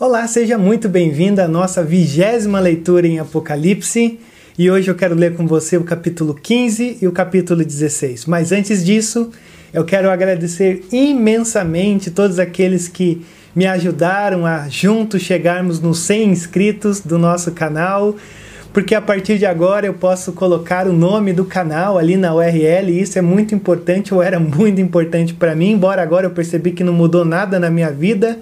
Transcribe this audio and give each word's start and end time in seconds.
Olá, 0.00 0.28
seja 0.28 0.56
muito 0.56 0.88
bem-vindo 0.88 1.42
à 1.42 1.48
nossa 1.48 1.82
vigésima 1.82 2.60
leitura 2.60 3.04
em 3.04 3.18
Apocalipse. 3.18 4.20
E 4.56 4.70
hoje 4.70 4.88
eu 4.88 4.94
quero 4.94 5.16
ler 5.16 5.34
com 5.34 5.44
você 5.44 5.76
o 5.76 5.82
capítulo 5.82 6.34
15 6.34 6.98
e 7.02 7.08
o 7.08 7.10
capítulo 7.10 7.64
16. 7.64 8.24
Mas 8.26 8.52
antes 8.52 8.84
disso, 8.84 9.32
eu 9.74 9.84
quero 9.84 10.08
agradecer 10.08 10.84
imensamente 10.92 12.12
todos 12.12 12.38
aqueles 12.38 12.86
que 12.86 13.26
me 13.56 13.66
ajudaram 13.66 14.46
a 14.46 14.68
juntos 14.68 15.22
chegarmos 15.22 15.80
nos 15.80 15.98
100 15.98 16.30
inscritos 16.30 17.00
do 17.00 17.18
nosso 17.18 17.50
canal, 17.50 18.14
porque 18.72 18.94
a 18.94 19.02
partir 19.02 19.36
de 19.36 19.46
agora 19.46 19.84
eu 19.84 19.94
posso 19.94 20.32
colocar 20.32 20.86
o 20.86 20.92
nome 20.92 21.32
do 21.32 21.44
canal 21.44 21.98
ali 21.98 22.16
na 22.16 22.32
URL, 22.32 22.92
e 22.92 23.00
isso 23.00 23.18
é 23.18 23.22
muito 23.22 23.52
importante, 23.52 24.14
ou 24.14 24.22
era 24.22 24.38
muito 24.38 24.80
importante 24.80 25.34
para 25.34 25.56
mim, 25.56 25.72
embora 25.72 26.00
agora 26.00 26.24
eu 26.24 26.30
percebi 26.30 26.70
que 26.70 26.84
não 26.84 26.92
mudou 26.92 27.24
nada 27.24 27.58
na 27.58 27.68
minha 27.68 27.90
vida. 27.90 28.38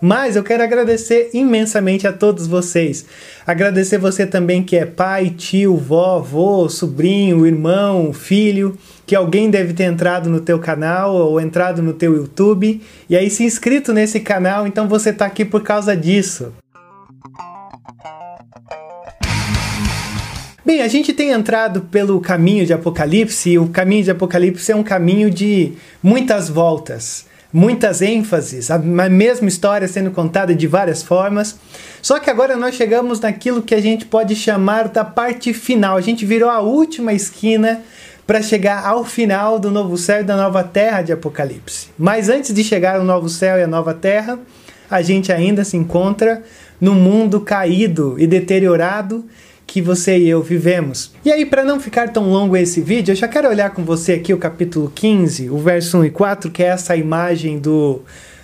Mas 0.00 0.36
eu 0.36 0.44
quero 0.44 0.62
agradecer 0.62 1.30
imensamente 1.34 2.06
a 2.06 2.12
todos 2.12 2.46
vocês. 2.46 3.04
Agradecer 3.44 3.98
você 3.98 4.24
também 4.24 4.62
que 4.62 4.76
é 4.76 4.86
pai, 4.86 5.30
tio, 5.30 5.76
vó, 5.76 6.18
avô, 6.18 6.68
sobrinho, 6.68 7.44
irmão, 7.44 8.12
filho, 8.12 8.78
que 9.04 9.16
alguém 9.16 9.50
deve 9.50 9.72
ter 9.72 9.84
entrado 9.84 10.30
no 10.30 10.40
teu 10.40 10.58
canal 10.60 11.14
ou 11.14 11.40
entrado 11.40 11.82
no 11.82 11.92
teu 11.92 12.14
YouTube 12.14 12.80
e 13.10 13.16
aí 13.16 13.28
se 13.28 13.42
inscrito 13.42 13.92
nesse 13.92 14.20
canal, 14.20 14.66
então 14.66 14.88
você 14.88 15.10
está 15.10 15.26
aqui 15.26 15.44
por 15.44 15.62
causa 15.62 15.96
disso. 15.96 16.52
Bem, 20.64 20.82
a 20.82 20.88
gente 20.88 21.14
tem 21.14 21.30
entrado 21.30 21.80
pelo 21.90 22.20
caminho 22.20 22.66
de 22.66 22.74
Apocalipse, 22.74 23.50
e 23.50 23.58
o 23.58 23.68
caminho 23.68 24.04
de 24.04 24.10
Apocalipse 24.10 24.70
é 24.70 24.76
um 24.76 24.82
caminho 24.82 25.30
de 25.30 25.72
muitas 26.02 26.50
voltas 26.50 27.24
muitas 27.52 28.02
ênfases, 28.02 28.70
a 28.70 28.78
mesma 28.78 29.48
história 29.48 29.88
sendo 29.88 30.10
contada 30.10 30.54
de 30.54 30.66
várias 30.66 31.02
formas. 31.02 31.58
Só 32.02 32.18
que 32.18 32.30
agora 32.30 32.56
nós 32.56 32.74
chegamos 32.74 33.20
naquilo 33.20 33.62
que 33.62 33.74
a 33.74 33.80
gente 33.80 34.04
pode 34.04 34.36
chamar 34.36 34.88
da 34.88 35.04
parte 35.04 35.52
final. 35.52 35.96
A 35.96 36.00
gente 36.00 36.24
virou 36.26 36.50
a 36.50 36.60
última 36.60 37.12
esquina 37.12 37.80
para 38.26 38.42
chegar 38.42 38.84
ao 38.84 39.04
final 39.04 39.58
do 39.58 39.70
novo 39.70 39.96
céu 39.96 40.20
e 40.20 40.24
da 40.24 40.36
nova 40.36 40.62
terra 40.62 41.00
de 41.00 41.12
Apocalipse. 41.12 41.88
Mas 41.98 42.28
antes 42.28 42.52
de 42.52 42.62
chegar 42.62 42.96
ao 42.96 43.04
novo 43.04 43.28
céu 43.28 43.58
e 43.58 43.62
a 43.62 43.66
nova 43.66 43.94
terra, 43.94 44.38
a 44.90 45.00
gente 45.00 45.32
ainda 45.32 45.64
se 45.64 45.76
encontra 45.76 46.42
no 46.80 46.94
mundo 46.94 47.40
caído 47.40 48.16
e 48.18 48.26
deteriorado 48.26 49.24
que 49.68 49.82
você 49.82 50.16
e 50.16 50.26
eu 50.26 50.42
vivemos. 50.42 51.12
E 51.22 51.30
aí, 51.30 51.44
para 51.44 51.62
não 51.62 51.78
ficar 51.78 52.08
tão 52.08 52.30
longo 52.30 52.56
esse 52.56 52.80
vídeo, 52.80 53.12
eu 53.12 53.16
já 53.16 53.28
quero 53.28 53.50
olhar 53.50 53.68
com 53.70 53.84
você 53.84 54.14
aqui 54.14 54.32
o 54.32 54.38
capítulo 54.38 54.90
15, 54.92 55.50
o 55.50 55.58
verso 55.58 55.98
1 55.98 56.06
e 56.06 56.10
4, 56.10 56.50
que 56.50 56.62
é 56.62 56.68
essa 56.68 56.96
imagem 56.96 57.58
do 57.58 58.00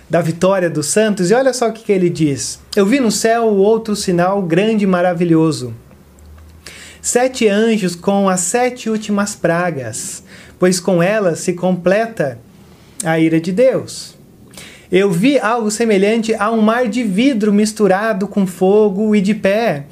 da 0.07 0.21
vitória 0.21 0.69
dos 0.69 0.85
santos, 0.85 1.31
e 1.31 1.33
olha 1.33 1.51
só 1.51 1.67
o 1.67 1.73
que, 1.73 1.83
que 1.83 1.91
ele 1.91 2.11
diz: 2.11 2.59
Eu 2.75 2.85
vi 2.85 2.99
no 2.99 3.11
céu 3.11 3.47
outro 3.47 3.95
sinal 3.95 4.39
grande 4.43 4.83
e 4.83 4.87
maravilhoso. 4.87 5.73
Sete 7.01 7.47
anjos 7.47 7.95
com 7.95 8.29
as 8.29 8.41
sete 8.41 8.87
últimas 8.87 9.35
pragas, 9.35 10.23
pois 10.59 10.79
com 10.79 11.01
elas 11.01 11.39
se 11.39 11.53
completa 11.53 12.37
a 13.03 13.19
ira 13.19 13.41
de 13.41 13.51
Deus. 13.51 14.15
Eu 14.91 15.11
vi 15.11 15.39
algo 15.39 15.71
semelhante 15.71 16.35
a 16.35 16.51
um 16.51 16.61
mar 16.61 16.87
de 16.87 17.03
vidro 17.03 17.51
misturado 17.51 18.27
com 18.27 18.45
fogo 18.45 19.15
e 19.15 19.21
de 19.21 19.33
pé 19.33 19.85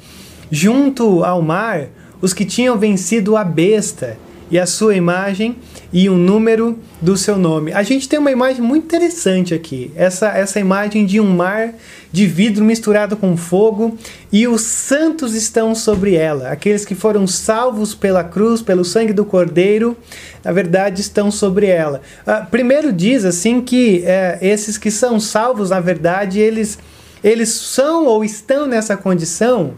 junto 0.50 1.24
ao 1.24 1.42
mar 1.42 1.88
os 2.20 2.32
que 2.32 2.44
tinham 2.44 2.78
vencido 2.78 3.36
a 3.36 3.44
besta 3.44 4.16
e 4.50 4.58
a 4.58 4.66
sua 4.66 4.94
imagem 4.94 5.56
e 5.92 6.08
o 6.08 6.14
número 6.14 6.78
do 7.00 7.16
seu 7.16 7.36
nome. 7.36 7.72
A 7.72 7.82
gente 7.82 8.08
tem 8.08 8.18
uma 8.18 8.30
imagem 8.30 8.62
muito 8.62 8.84
interessante 8.84 9.54
aqui. 9.54 9.90
Essa, 9.94 10.28
essa 10.28 10.60
imagem 10.60 11.06
de 11.06 11.20
um 11.20 11.26
mar 11.26 11.74
de 12.12 12.26
vidro 12.26 12.64
misturado 12.64 13.16
com 13.16 13.36
fogo 13.36 13.98
e 14.30 14.46
os 14.46 14.60
santos 14.62 15.34
estão 15.34 15.74
sobre 15.74 16.14
ela. 16.14 16.50
Aqueles 16.50 16.84
que 16.84 16.94
foram 16.94 17.26
salvos 17.26 17.94
pela 17.94 18.22
cruz, 18.22 18.62
pelo 18.62 18.84
sangue 18.84 19.12
do 19.12 19.24
Cordeiro, 19.24 19.96
na 20.44 20.52
verdade 20.52 21.00
estão 21.00 21.30
sobre 21.30 21.66
ela. 21.66 22.00
Uh, 22.26 22.46
primeiro 22.50 22.92
diz 22.92 23.24
assim 23.24 23.60
que 23.60 24.04
uh, 24.04 24.38
esses 24.40 24.78
que 24.78 24.90
são 24.90 25.18
salvos, 25.18 25.70
na 25.70 25.80
verdade, 25.80 26.38
eles, 26.38 26.78
eles 27.22 27.48
são 27.48 28.06
ou 28.06 28.24
estão 28.24 28.66
nessa 28.66 28.96
condição 28.96 29.74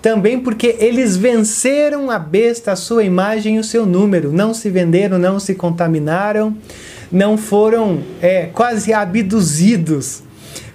também 0.00 0.38
porque 0.38 0.76
eles 0.78 1.16
venceram 1.16 2.10
a 2.10 2.18
besta, 2.18 2.72
a 2.72 2.76
sua 2.76 3.04
imagem 3.04 3.56
e 3.56 3.58
o 3.58 3.64
seu 3.64 3.84
número. 3.84 4.32
Não 4.32 4.54
se 4.54 4.70
venderam, 4.70 5.18
não 5.18 5.40
se 5.40 5.54
contaminaram, 5.54 6.56
não 7.10 7.36
foram 7.36 8.00
é, 8.22 8.46
quase 8.52 8.92
abduzidos 8.92 10.22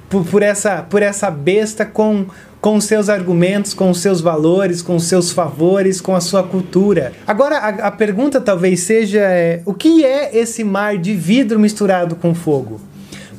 por, 0.09 0.25
por, 0.25 0.43
essa, 0.43 0.81
por 0.81 1.01
essa 1.01 1.31
besta 1.31 1.85
com, 1.85 2.25
com 2.59 2.79
seus 2.81 3.07
argumentos, 3.07 3.73
com 3.73 3.93
seus 3.93 4.19
valores, 4.19 4.81
com 4.81 4.99
seus 4.99 5.31
favores, 5.31 6.01
com 6.01 6.15
a 6.15 6.21
sua 6.21 6.43
cultura. 6.43 7.13
Agora, 7.25 7.57
a, 7.57 7.69
a 7.87 7.91
pergunta 7.91 8.41
talvez 8.41 8.81
seja: 8.81 9.19
é, 9.19 9.61
o 9.65 9.73
que 9.73 10.03
é 10.03 10.37
esse 10.37 10.63
mar 10.63 10.97
de 10.97 11.15
vidro 11.15 11.57
misturado 11.59 12.15
com 12.15 12.35
fogo? 12.35 12.81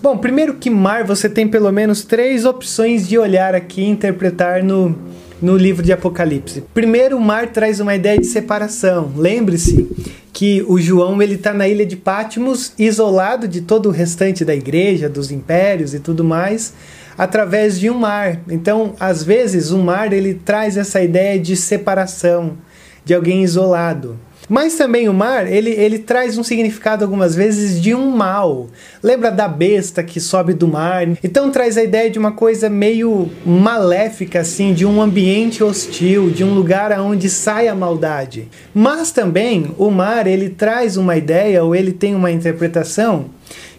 Bom, 0.02 0.18
primeiro 0.18 0.54
que 0.54 0.68
mar, 0.68 1.04
você 1.04 1.30
tem 1.30 1.48
pelo 1.48 1.70
menos 1.72 2.04
três 2.04 2.44
opções 2.44 3.08
de 3.08 3.16
olhar 3.18 3.54
aqui 3.54 3.80
e 3.80 3.88
interpretar 3.88 4.62
no, 4.62 4.94
no 5.40 5.56
livro 5.56 5.82
de 5.82 5.92
Apocalipse. 5.92 6.64
Primeiro, 6.72 7.16
o 7.16 7.20
mar 7.20 7.48
traz 7.48 7.80
uma 7.80 7.94
ideia 7.94 8.18
de 8.18 8.26
separação. 8.26 9.12
Lembre-se 9.16 9.88
que 10.32 10.64
o 10.66 10.80
João 10.80 11.22
ele 11.22 11.34
está 11.34 11.54
na 11.54 11.68
ilha 11.68 11.86
de 11.86 11.96
Patmos, 11.96 12.72
isolado 12.78 13.46
de 13.46 13.60
todo 13.60 13.88
o 13.88 13.92
restante 13.92 14.44
da 14.44 14.54
igreja, 14.54 15.08
dos 15.08 15.30
impérios 15.30 15.94
e 15.94 16.00
tudo 16.00 16.24
mais, 16.24 16.74
através 17.16 17.78
de 17.78 17.88
um 17.88 17.98
mar. 17.98 18.40
Então, 18.48 18.94
às 18.98 19.22
vezes, 19.22 19.70
o 19.70 19.78
mar 19.78 20.12
ele 20.12 20.34
traz 20.34 20.76
essa 20.76 21.00
ideia 21.00 21.38
de 21.38 21.56
separação, 21.56 22.56
de 23.04 23.14
alguém 23.14 23.44
isolado. 23.44 24.18
Mas 24.48 24.74
também 24.74 25.08
o 25.08 25.14
mar, 25.14 25.50
ele, 25.50 25.70
ele 25.70 25.98
traz 25.98 26.36
um 26.36 26.42
significado 26.42 27.04
algumas 27.04 27.34
vezes 27.34 27.80
de 27.80 27.94
um 27.94 28.10
mal. 28.10 28.68
Lembra 29.02 29.30
da 29.30 29.48
besta 29.48 30.02
que 30.02 30.20
sobe 30.20 30.52
do 30.52 30.68
mar? 30.68 31.06
Então 31.22 31.50
traz 31.50 31.76
a 31.76 31.82
ideia 31.82 32.10
de 32.10 32.18
uma 32.18 32.32
coisa 32.32 32.68
meio 32.68 33.30
maléfica, 33.44 34.40
assim, 34.40 34.74
de 34.74 34.84
um 34.84 35.00
ambiente 35.00 35.64
hostil, 35.64 36.30
de 36.30 36.44
um 36.44 36.54
lugar 36.54 36.92
aonde 36.92 37.30
sai 37.30 37.68
a 37.68 37.74
maldade. 37.74 38.48
Mas 38.74 39.10
também 39.10 39.74
o 39.78 39.90
mar, 39.90 40.26
ele 40.26 40.50
traz 40.50 40.96
uma 40.96 41.16
ideia, 41.16 41.64
ou 41.64 41.74
ele 41.74 41.92
tem 41.92 42.14
uma 42.14 42.30
interpretação, 42.30 43.26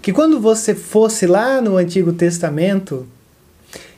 que 0.02 0.12
quando 0.12 0.40
você 0.40 0.74
fosse 0.74 1.26
lá 1.26 1.62
no 1.62 1.78
Antigo 1.78 2.14
Testamento, 2.14 3.08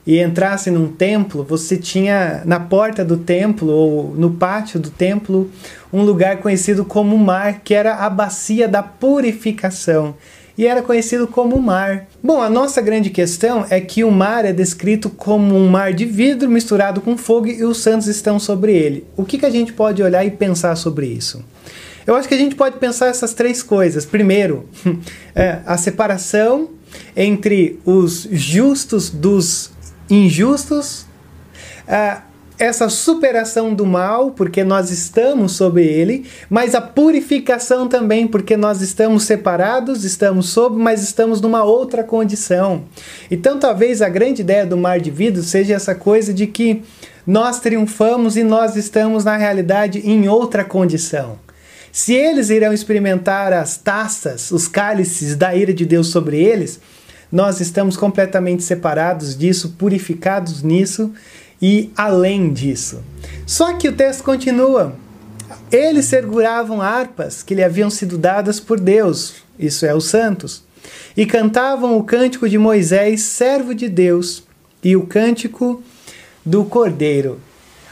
e 0.08 0.22
entrasse 0.22 0.72
num 0.72 0.88
templo, 0.88 1.44
você 1.44 1.76
tinha 1.76 2.42
na 2.46 2.62
porta 2.62 3.04
do 3.04 3.18
templo 3.18 3.70
ou 3.70 4.16
no 4.16 4.32
pátio 4.32 4.80
do 4.80 4.90
templo 4.90 5.52
um 5.92 6.02
lugar 6.02 6.38
conhecido 6.38 6.86
como 6.86 7.18
mar, 7.18 7.60
que 7.62 7.74
era 7.74 7.96
a 7.96 8.10
bacia 8.10 8.70
da 8.70 8.82
purificação 8.82 10.16
e 10.58 10.66
era 10.66 10.82
conhecido 10.82 11.28
como 11.28 11.62
mar. 11.62 12.08
Bom, 12.24 12.42
a 12.42 12.50
nossa 12.50 12.82
grande 12.82 13.10
questão 13.10 13.66
é 13.70 13.82
que 13.82 14.06
o 14.06 14.10
mar 14.10 14.46
é 14.46 14.54
descrito 14.54 15.10
como 15.10 15.54
um 15.54 15.68
mar 15.68 15.94
de 15.94 16.06
vidro 16.06 16.50
misturado 16.50 17.02
com 17.02 17.18
fogo 17.18 17.48
e 17.48 17.66
os 17.66 17.80
santos 17.80 18.08
estão 18.08 18.40
sobre 18.40 18.74
ele. 18.74 19.06
O 19.18 19.26
que, 19.26 19.38
que 19.38 19.46
a 19.46 19.52
gente 19.52 19.74
pode 19.74 20.02
olhar 20.02 20.26
e 20.26 20.32
pensar 20.32 20.78
sobre 20.78 21.06
isso? 21.06 21.44
Eu 22.08 22.16
acho 22.16 22.30
que 22.30 22.34
a 22.34 22.38
gente 22.38 22.56
pode 22.56 22.78
pensar 22.78 23.08
essas 23.08 23.34
três 23.34 23.62
coisas. 23.62 24.06
Primeiro, 24.06 24.66
é, 25.36 25.60
a 25.66 25.78
separação 25.78 26.70
entre 27.16 27.80
os 27.86 28.26
justos 28.32 29.10
dos 29.10 29.76
injustos, 30.10 31.06
uh, 31.88 32.22
essa 32.60 32.90
superação 32.90 33.74
do 33.74 33.86
mal, 33.86 34.32
porque 34.32 34.64
nós 34.64 34.90
estamos 34.90 35.52
sob 35.52 35.82
ele, 35.82 36.26
mas 36.50 36.74
a 36.74 36.82
purificação 36.82 37.88
também, 37.88 38.28
porque 38.28 38.58
nós 38.58 38.82
estamos 38.82 39.24
separados, 39.24 40.04
estamos 40.04 40.50
sob, 40.50 40.76
mas 40.76 41.04
estamos 41.04 41.40
numa 41.40 41.64
outra 41.64 42.04
condição. 42.04 42.86
Então, 43.30 43.60
talvez 43.60 44.02
a 44.02 44.10
grande 44.10 44.42
ideia 44.42 44.66
do 44.66 44.76
mar 44.76 45.00
de 45.00 45.12
vidro 45.12 45.44
seja 45.44 45.76
essa 45.76 45.94
coisa 45.94 46.34
de 46.34 46.48
que 46.48 46.82
nós 47.28 47.60
triunfamos 47.60 48.38
e 48.38 48.44
nós 48.44 48.76
estamos, 48.76 49.24
na 49.24 49.38
realidade, 49.38 50.00
em 50.00 50.28
outra 50.28 50.64
condição. 50.64 51.38
Se 51.92 52.14
eles 52.14 52.50
irão 52.50 52.74
experimentar 52.74 53.54
as 53.54 53.78
taças, 53.78 54.52
os 54.52 54.68
cálices 54.68 55.36
da 55.36 55.56
ira 55.56 55.74
de 55.74 55.86
Deus 55.86 56.08
sobre 56.08 56.38
eles, 56.38 56.80
nós 57.32 57.60
estamos 57.60 57.98
completamente 57.98 58.64
separados 58.64 59.38
disso, 59.38 59.76
purificados 59.78 60.64
nisso 60.64 61.12
e 61.62 61.92
além 61.96 62.54
disso. 62.54 63.04
Só 63.46 63.74
que 63.74 63.90
o 63.90 63.94
texto 63.94 64.24
continua. 64.24 64.96
Eles 65.72 66.06
seguravam 66.06 66.82
harpas 66.82 67.44
que 67.44 67.54
lhe 67.54 67.64
haviam 67.64 67.90
sido 67.90 68.18
dadas 68.18 68.60
por 68.60 68.80
Deus, 68.80 69.36
isso 69.60 69.86
é, 69.86 69.94
os 69.94 70.06
santos, 70.06 70.64
e 71.16 71.26
cantavam 71.26 71.98
o 71.98 72.04
cântico 72.04 72.48
de 72.48 72.58
Moisés, 72.58 73.22
servo 73.22 73.76
de 73.76 73.90
Deus, 73.90 74.44
e 74.84 74.96
o 74.96 75.06
cântico 75.06 75.84
do 76.46 76.64
Cordeiro. 76.64 77.40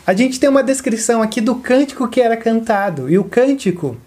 A 0.08 0.14
gente 0.14 0.40
tem 0.40 0.50
uma 0.50 0.64
descrição 0.64 1.22
aqui 1.22 1.42
do 1.42 1.56
cântico 1.56 2.08
que 2.08 2.22
era 2.22 2.38
cantado, 2.38 3.10
e 3.10 3.18
o 3.18 3.24
cântico 3.24 3.98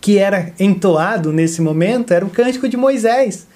que 0.00 0.18
era 0.18 0.52
entoado 0.58 1.32
nesse 1.32 1.60
momento 1.60 2.12
era 2.12 2.24
o 2.24 2.30
cântico 2.30 2.68
de 2.68 2.76
Moisés 2.76 3.46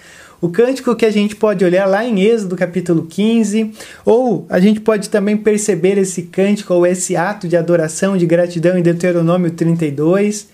o 0.41 0.49
cântico 0.49 0.95
que 0.95 1.07
a 1.07 1.11
gente 1.11 1.35
pode 1.35 1.65
olhar 1.65 1.87
lá 1.87 2.05
em 2.05 2.21
Êxodo 2.21 2.57
capítulo 2.57 3.07
15, 3.07 3.73
ou 4.05 4.47
a 4.49 4.61
gente 4.61 4.81
pode 4.81 5.09
também 5.09 5.37
perceber 5.37 5.99
esse 5.99 6.23
cântico 6.23 6.75
ou 6.75 6.87
esse 6.87 7.17
ato 7.17 7.49
de 7.49 7.57
adoração, 7.57 8.17
de 8.17 8.27
gratidão 8.27 8.77
em 8.77 8.83
Deuteronômio 8.83 9.51
32. 9.51 10.49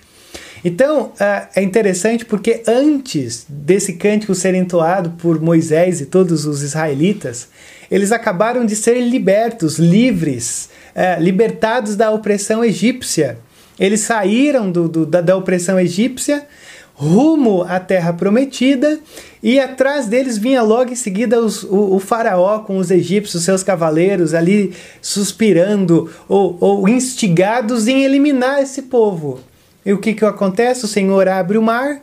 Então 0.64 1.12
é, 1.18 1.48
é 1.56 1.62
interessante 1.62 2.24
porque 2.24 2.62
antes 2.66 3.44
desse 3.48 3.94
cântico 3.94 4.34
ser 4.34 4.54
entoado 4.54 5.10
por 5.18 5.40
Moisés 5.40 6.00
e 6.00 6.06
todos 6.06 6.46
os 6.46 6.62
israelitas, 6.62 7.48
eles 7.90 8.12
acabaram 8.12 8.64
de 8.64 8.76
ser 8.76 9.00
libertos, 9.00 9.78
livres, 9.78 10.70
é, 10.94 11.18
libertados 11.18 11.96
da 11.96 12.10
opressão 12.10 12.64
egípcia. 12.64 13.38
Eles 13.78 14.00
saíram 14.00 14.70
do, 14.70 14.88
do, 14.88 15.04
da, 15.04 15.20
da 15.20 15.36
opressão 15.36 15.78
egípcia 15.80 16.46
rumo 16.94 17.62
à 17.62 17.80
terra 17.80 18.12
prometida, 18.12 19.00
e 19.42 19.58
atrás 19.58 20.06
deles 20.06 20.38
vinha 20.38 20.62
logo 20.62 20.92
em 20.92 20.96
seguida 20.96 21.40
os, 21.40 21.62
o, 21.64 21.96
o, 21.96 21.98
faraó 21.98 22.60
com 22.60 22.76
os 22.76 22.90
egípcios, 22.90 23.44
seus 23.44 23.62
cavaleiros, 23.62 24.34
ali 24.34 24.72
suspirando 25.00 26.10
ou, 26.28 26.56
ou, 26.60 26.88
instigados 26.88 27.88
em 27.88 28.04
eliminar 28.04 28.62
esse 28.62 28.82
povo. 28.82 29.40
E 29.84 29.92
o 29.92 29.98
que, 29.98 30.14
que 30.14 30.24
acontece? 30.24 30.84
O 30.84 30.88
Senhor 30.88 31.26
abre 31.28 31.58
o 31.58 31.62
mar, 31.62 32.02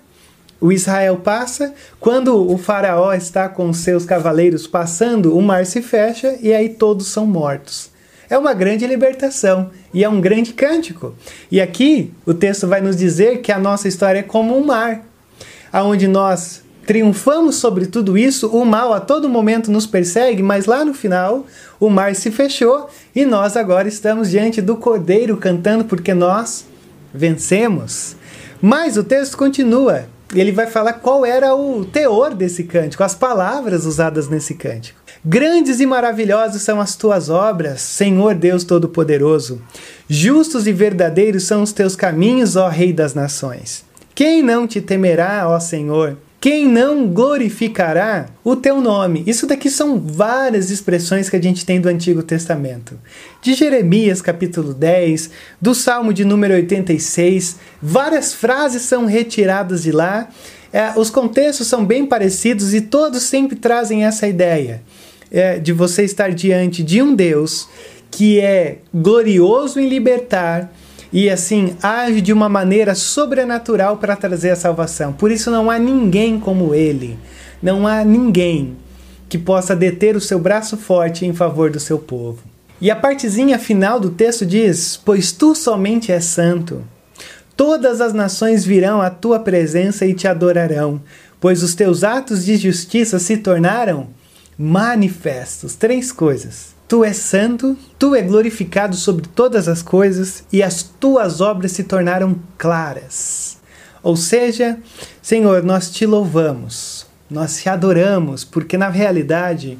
o 0.59 0.71
Israel 0.71 1.17
passa, 1.17 1.73
quando 1.99 2.51
o 2.51 2.57
faraó 2.57 3.13
está 3.13 3.47
com 3.47 3.71
seus 3.71 4.05
cavaleiros 4.05 4.67
passando, 4.67 5.37
o 5.37 5.41
mar 5.41 5.65
se 5.65 5.81
fecha 5.81 6.37
e 6.41 6.53
aí 6.53 6.67
todos 6.67 7.07
são 7.07 7.25
mortos 7.25 7.89
é 8.29 8.37
uma 8.37 8.53
grande 8.53 8.85
libertação 8.85 9.71
e 9.93 10.03
é 10.03 10.09
um 10.09 10.21
grande 10.21 10.53
cântico. 10.53 11.15
E 11.51 11.59
aqui 11.59 12.11
o 12.25 12.33
texto 12.33 12.67
vai 12.67 12.81
nos 12.81 12.95
dizer 12.95 13.41
que 13.41 13.51
a 13.51 13.59
nossa 13.59 13.87
história 13.87 14.19
é 14.19 14.23
como 14.23 14.57
um 14.57 14.65
mar, 14.65 15.01
aonde 15.71 16.07
nós 16.07 16.63
triunfamos 16.85 17.57
sobre 17.57 17.85
tudo 17.85 18.17
isso, 18.17 18.47
o 18.47 18.65
mal 18.65 18.91
a 18.93 18.99
todo 18.99 19.29
momento 19.29 19.71
nos 19.71 19.85
persegue, 19.85 20.41
mas 20.41 20.65
lá 20.65 20.83
no 20.83 20.93
final 20.93 21.45
o 21.79 21.87
mar 21.87 22.15
se 22.15 22.31
fechou 22.31 22.89
e 23.15 23.25
nós 23.25 23.55
agora 23.55 23.87
estamos 23.87 24.31
diante 24.31 24.59
do 24.59 24.75
Cordeiro 24.75 25.37
cantando 25.37 25.85
porque 25.85 26.15
nós 26.15 26.65
vencemos. 27.13 28.15
Mas 28.59 28.97
o 28.97 29.03
texto 29.03 29.37
continua. 29.37 30.05
Ele 30.33 30.51
vai 30.51 30.67
falar 30.67 30.93
qual 30.93 31.25
era 31.25 31.55
o 31.55 31.85
teor 31.85 32.33
desse 32.33 32.63
cântico, 32.63 33.03
as 33.03 33.15
palavras 33.15 33.85
usadas 33.85 34.27
nesse 34.27 34.55
cântico. 34.55 34.98
Grandes 35.23 35.81
e 35.81 35.85
maravilhosas 35.85 36.61
são 36.61 36.79
as 36.79 36.95
tuas 36.95 37.29
obras, 37.29 37.81
Senhor 37.81 38.33
Deus 38.35 38.63
Todo-Poderoso. 38.63 39.61
Justos 40.07 40.65
e 40.65 40.71
verdadeiros 40.71 41.43
são 41.43 41.61
os 41.61 41.73
teus 41.73 41.93
caminhos, 41.93 42.55
ó 42.55 42.69
Rei 42.69 42.93
das 42.93 43.13
Nações. 43.13 43.83
Quem 44.15 44.41
não 44.41 44.65
te 44.65 44.79
temerá, 44.79 45.43
ó 45.49 45.59
Senhor? 45.59 46.17
Quem 46.39 46.69
não 46.69 47.05
glorificará 47.05 48.27
o 48.45 48.55
teu 48.55 48.79
nome? 48.79 49.21
Isso 49.27 49.45
daqui 49.45 49.69
são 49.69 49.99
várias 49.99 50.71
expressões 50.71 51.29
que 51.29 51.35
a 51.35 51.41
gente 51.41 51.65
tem 51.65 51.81
do 51.81 51.89
Antigo 51.89 52.23
Testamento. 52.23 52.97
De 53.41 53.53
Jeremias, 53.55 54.21
capítulo 54.21 54.73
10, 54.73 55.31
do 55.59 55.75
Salmo 55.75 56.13
de 56.13 56.23
número 56.23 56.53
86, 56.53 57.57
várias 57.81 58.33
frases 58.33 58.83
são 58.83 59.05
retiradas 59.05 59.83
de 59.83 59.91
lá. 59.91 60.29
É, 60.71 60.93
os 60.95 61.09
contextos 61.09 61.67
são 61.67 61.83
bem 61.83 62.05
parecidos 62.05 62.73
e 62.73 62.79
todos 62.79 63.23
sempre 63.23 63.57
trazem 63.57 64.05
essa 64.05 64.25
ideia 64.25 64.81
é, 65.31 65.59
de 65.59 65.73
você 65.73 66.03
estar 66.03 66.31
diante 66.31 66.83
de 66.83 67.01
um 67.01 67.15
Deus 67.15 67.67
que 68.11 68.39
é 68.39 68.79
glorioso 68.93 69.79
em 69.79 69.87
libertar 69.87 70.71
e 71.11 71.29
assim 71.29 71.75
age 71.81 72.21
de 72.21 72.31
uma 72.31 72.47
maneira 72.47 72.93
sobrenatural 72.95 73.97
para 73.97 74.15
trazer 74.15 74.51
a 74.51 74.55
salvação. 74.55 75.13
Por 75.13 75.31
isso 75.31 75.49
não 75.49 75.69
há 75.69 75.79
ninguém 75.79 76.39
como 76.39 76.73
ele. 76.73 77.17
Não 77.61 77.87
há 77.87 78.03
ninguém 78.03 78.77
que 79.27 79.37
possa 79.37 79.75
deter 79.75 80.15
o 80.15 80.21
seu 80.21 80.39
braço 80.39 80.77
forte 80.77 81.25
em 81.25 81.33
favor 81.33 81.69
do 81.69 81.79
seu 81.79 81.99
povo. 81.99 82.39
E 82.81 82.89
a 82.89 82.95
partezinha 82.95 83.59
final 83.59 83.99
do 83.99 84.09
texto 84.09 84.45
diz: 84.45 84.99
Pois 85.03 85.31
tu 85.31 85.53
somente 85.53 86.11
és 86.11 86.23
santo. 86.25 86.83
Todas 87.55 87.99
as 87.99 88.13
nações 88.13 88.63
virão 88.63 89.01
à 89.01 89.09
tua 89.09 89.39
presença 89.39 90.05
e 90.05 90.13
te 90.13 90.27
adorarão, 90.27 91.01
pois 91.41 91.61
os 91.61 91.75
teus 91.75 92.05
atos 92.05 92.45
de 92.45 92.55
justiça 92.55 93.19
se 93.19 93.35
tornaram 93.35 94.07
manifestos. 94.59 95.75
Três 95.75 96.11
coisas. 96.11 96.75
Tu 96.85 97.05
és 97.05 97.15
santo, 97.15 97.77
tu 97.97 98.13
é 98.13 98.21
glorificado 98.21 98.95
sobre 98.95 99.25
todas 99.27 99.69
as 99.69 99.81
coisas 99.81 100.43
e 100.51 100.61
as 100.61 100.83
tuas 100.83 101.39
obras 101.39 101.71
se 101.71 101.85
tornaram 101.85 102.35
claras. 102.57 103.57
Ou 104.03 104.17
seja, 104.17 104.77
Senhor, 105.21 105.63
nós 105.63 105.91
te 105.91 106.05
louvamos, 106.05 107.05
nós 107.29 107.61
te 107.61 107.69
adoramos, 107.69 108.43
porque 108.43 108.77
na 108.77 108.89
realidade 108.89 109.77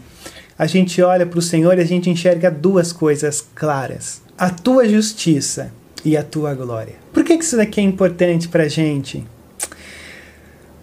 a 0.58 0.68
gente 0.68 1.02
olha 1.02 1.26
para 1.26 1.40
o 1.40 1.42
Senhor 1.42 1.78
e 1.78 1.82
a 1.82 1.86
gente 1.86 2.10
enxerga 2.10 2.52
duas 2.52 2.94
coisas 2.94 3.44
claras: 3.56 4.22
a 4.38 4.50
tua 4.50 4.88
justiça 4.88 5.74
e 6.06 6.16
a 6.16 6.24
tua 6.24 6.54
glória. 6.54 6.96
Por 7.12 7.24
que 7.24 7.34
isso 7.34 7.58
daqui 7.58 7.82
é 7.82 7.84
importante 7.84 8.48
para 8.48 8.64
a 8.64 8.70
gente? 8.70 9.26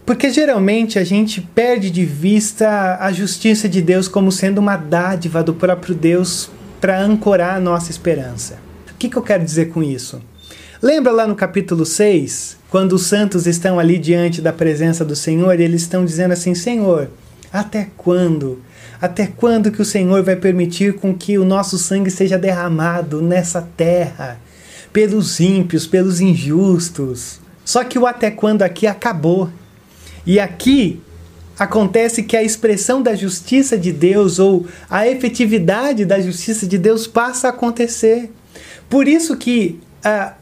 Porque 0.07 0.31
geralmente 0.31 1.01
a 1.01 1.05
gente 1.05 1.41
perde 1.41 1.91
de 1.91 2.05
vista 2.05 2.97
a 3.01 3.11
justiça 3.11 3.69
de 3.69 3.83
Deus 3.83 4.07
como 4.07 4.31
sendo 4.31 4.59
uma 4.59 4.77
dádiva 4.77 5.43
do 5.43 5.53
próprio 5.53 5.97
Deus 5.97 6.49
para 6.81 7.01
ancorar 7.01 7.57
a 7.57 7.61
nossa 7.61 7.91
esperança. 7.91 8.59
O 8.89 8.95
que, 8.97 9.09
que 9.09 9.17
eu 9.17 9.23
quero 9.23 9.45
dizer 9.45 9.71
com 9.71 9.83
isso? 9.83 10.23
Lembra 10.81 11.11
lá 11.11 11.27
no 11.27 11.35
capítulo 11.35 11.85
6, 11.85 12.57
quando 12.71 12.93
os 12.93 13.07
santos 13.07 13.49
estão 13.49 13.81
ali 13.81 13.99
diante 13.99 14.41
da 14.41 14.53
presença 14.53 15.05
do 15.05 15.17
Senhor 15.17 15.59
e 15.59 15.65
eles 15.65 15.83
estão 15.83 16.05
dizendo 16.05 16.33
assim: 16.33 16.55
Senhor, 16.55 17.11
até 17.53 17.89
quando? 17.97 18.63
Até 19.01 19.27
quando 19.27 19.73
que 19.73 19.83
o 19.83 19.85
Senhor 19.85 20.23
vai 20.23 20.37
permitir 20.37 20.95
com 20.95 21.13
que 21.13 21.37
o 21.37 21.45
nosso 21.45 21.79
sangue 21.79 22.13
seja 22.13 22.39
derramado 22.39 23.21
nessa 23.21 23.61
terra 23.77 24.39
pelos 24.93 25.41
ímpios, 25.41 25.85
pelos 25.85 26.21
injustos? 26.21 27.41
Só 27.65 27.83
que 27.83 27.99
o 27.99 28.07
até 28.07 28.31
quando 28.31 28.63
aqui 28.63 28.87
acabou. 28.87 29.51
E 30.27 30.41
aqui 30.41 31.01
acontece 31.59 32.23
que 32.23 32.37
a 32.37 32.43
expressão 32.43 33.01
da 33.01 33.15
justiça 33.15 33.79
de 33.79 33.93
Deus 33.93 34.39
ou 34.39 34.67
a 34.91 35.07
efetividade 35.07 36.05
da 36.05 36.21
justiça 36.21 36.67
de 36.67 36.77
Deus 36.77 37.07
passa 37.07 37.47
a 37.47 37.51
acontecer. 37.51 38.31
Por 38.91 39.09
isso 39.09 39.37
que 39.37 39.81
ah, 40.05 40.35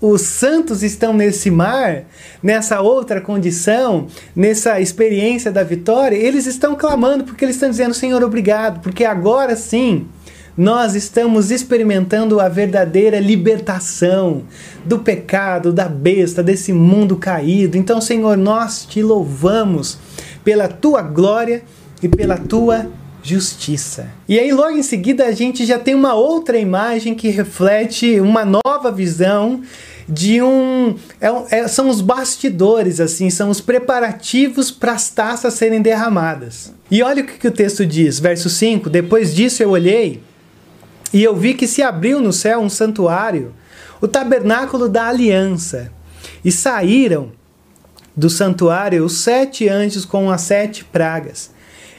os 0.00 0.22
santos 0.22 0.82
estão 0.82 1.12
nesse 1.12 1.50
mar, 1.50 2.04
nessa 2.42 2.80
outra 2.80 3.20
condição, 3.20 4.06
nessa 4.34 4.80
experiência 4.80 5.50
da 5.52 5.62
vitória, 5.62 6.16
eles 6.16 6.46
estão 6.46 6.74
clamando 6.74 7.24
porque 7.24 7.44
eles 7.44 7.56
estão 7.56 7.68
dizendo: 7.70 7.92
Senhor, 7.92 8.22
obrigado, 8.22 8.80
porque 8.80 9.04
agora 9.04 9.56
sim 9.56 10.06
nós 10.56 10.94
estamos 10.94 11.50
experimentando 11.50 12.40
a 12.40 12.48
verdadeira 12.48 13.18
libertação 13.18 14.42
do 14.84 14.98
pecado, 14.98 15.72
da 15.72 15.88
besta, 15.88 16.42
desse 16.42 16.72
mundo 16.72 17.16
caído. 17.16 17.76
Então, 17.76 18.00
Senhor, 18.00 18.36
nós 18.36 18.84
te 18.84 19.02
louvamos 19.02 19.98
pela 20.44 20.68
tua 20.68 21.02
glória 21.02 21.62
e 22.02 22.08
pela 22.08 22.36
tua 22.36 22.86
justiça. 23.22 24.08
E 24.28 24.38
aí, 24.38 24.52
logo 24.52 24.76
em 24.76 24.82
seguida, 24.82 25.26
a 25.26 25.32
gente 25.32 25.64
já 25.66 25.78
tem 25.78 25.94
uma 25.94 26.14
outra 26.14 26.58
imagem 26.58 27.14
que 27.14 27.28
reflete 27.28 28.20
uma 28.20 28.44
nova 28.44 28.90
visão 28.90 29.62
de 30.08 30.42
um. 30.42 30.96
É, 31.20 31.58
é, 31.58 31.68
são 31.68 31.88
os 31.88 32.00
bastidores, 32.00 33.00
assim, 33.00 33.30
são 33.30 33.50
os 33.50 33.60
preparativos 33.60 34.70
para 34.70 34.92
as 34.92 35.10
taças 35.10 35.54
serem 35.54 35.80
derramadas. 35.80 36.72
E 36.90 37.02
olha 37.02 37.22
o 37.22 37.26
que, 37.26 37.34
que 37.34 37.48
o 37.48 37.52
texto 37.52 37.86
diz, 37.86 38.18
verso 38.18 38.48
5: 38.48 38.90
Depois 38.90 39.34
disso 39.34 39.62
eu 39.62 39.70
olhei 39.70 40.20
e 41.12 41.22
eu 41.22 41.34
vi 41.34 41.54
que 41.54 41.66
se 41.66 41.82
abriu 41.82 42.20
no 42.20 42.32
céu 42.32 42.60
um 42.60 42.70
santuário, 42.70 43.52
o 44.00 44.08
tabernáculo 44.08 44.88
da 44.88 45.08
aliança, 45.08 45.92
e 46.44 46.52
saíram 46.52 47.32
do 48.16 48.30
santuário 48.30 49.04
os 49.04 49.18
sete 49.18 49.68
anjos 49.68 50.04
com 50.04 50.30
as 50.30 50.42
sete 50.42 50.84
pragas. 50.84 51.50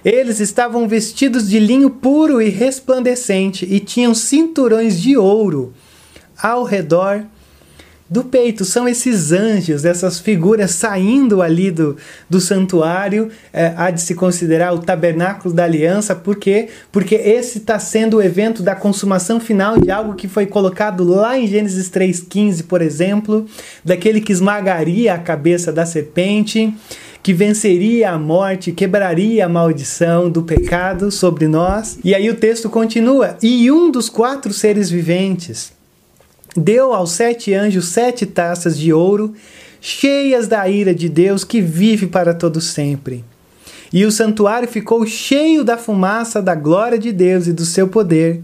Eles 0.03 0.39
estavam 0.39 0.88
vestidos 0.88 1.48
de 1.48 1.60
linho 1.60 1.89
puro 1.89 2.41
e 2.41 2.50
resplandecente 2.50 3.68
e 3.70 3.80
tinham 3.80 4.15
cinturões 4.15 5.00
de 5.00 5.15
ouro 5.15 5.74
ao 6.41 6.63
redor 6.63 7.24
do 8.12 8.25
peito. 8.25 8.65
São 8.65 8.89
esses 8.89 9.32
anjos, 9.32 9.86
essas 9.86 10.20
figuras 10.20 10.72
saindo 10.72 11.41
ali 11.41 11.72
do, 11.72 11.96
do 12.30 12.41
santuário. 12.41 13.30
É, 13.53 13.74
há 13.77 13.89
de 13.89 14.01
se 14.01 14.13
considerar 14.13 14.74
o 14.74 14.80
tabernáculo 14.80 15.53
da 15.53 15.63
aliança. 15.63 16.13
Por 16.13 16.36
quê? 16.36 16.68
Porque 16.91 17.15
esse 17.15 17.60
está 17.60 17.80
sendo 17.80 18.18
o 18.18 18.22
evento 18.22 18.62
da 18.62 18.75
consumação 18.75 19.39
final 19.39 19.80
de 19.80 19.89
algo 19.89 20.15
que 20.15 20.27
foi 20.27 20.46
colocado 20.46 21.06
lá 21.06 21.39
em 21.39 21.48
Gênesis 21.48 21.89
3,15, 21.89 22.65
por 22.68 22.82
exemplo, 22.82 23.46
daquele 23.86 24.20
que 24.20 24.34
esmagaria 24.34 25.13
a 25.13 25.18
cabeça 25.18 25.72
da 25.72 25.86
serpente 25.86 26.74
que 27.24 27.34
venceria 27.34 28.10
a 28.10 28.18
morte, 28.18 28.72
quebraria 28.72 29.46
a 29.46 29.50
maldição 29.50 30.27
do 30.27 30.41
pecado 30.41 31.12
sobre 31.12 31.48
nós. 31.48 32.00
E 32.03 32.15
aí 32.15 32.27
o 32.30 32.36
texto 32.36 32.68
continua: 32.68 33.38
e 33.44 33.72
um 33.72 33.91
dos 33.91 34.10
quatro 34.10 34.51
seres 34.51 34.89
viventes 34.89 35.72
deu 36.55 36.93
aos 36.93 37.12
sete 37.12 37.53
anjos 37.53 37.86
sete 37.86 38.25
taças 38.25 38.77
de 38.77 38.91
ouro, 38.91 39.34
cheias 39.79 40.48
da 40.48 40.67
ira 40.67 40.93
de 40.93 41.10
Deus 41.10 41.43
que 41.43 41.62
vive 41.62 42.08
para 42.08 42.34
todo 42.34 42.62
sempre. 42.62 43.24
E 43.93 44.05
o 44.05 44.12
santuário 44.12 44.67
ficou 44.67 45.05
cheio 45.05 45.63
da 45.63 45.77
fumaça 45.77 46.41
da 46.41 46.55
glória 46.55 46.98
de 46.98 47.12
Deus 47.12 47.48
e 47.48 47.53
do 47.53 47.65
seu 47.65 47.88
poder, 47.88 48.41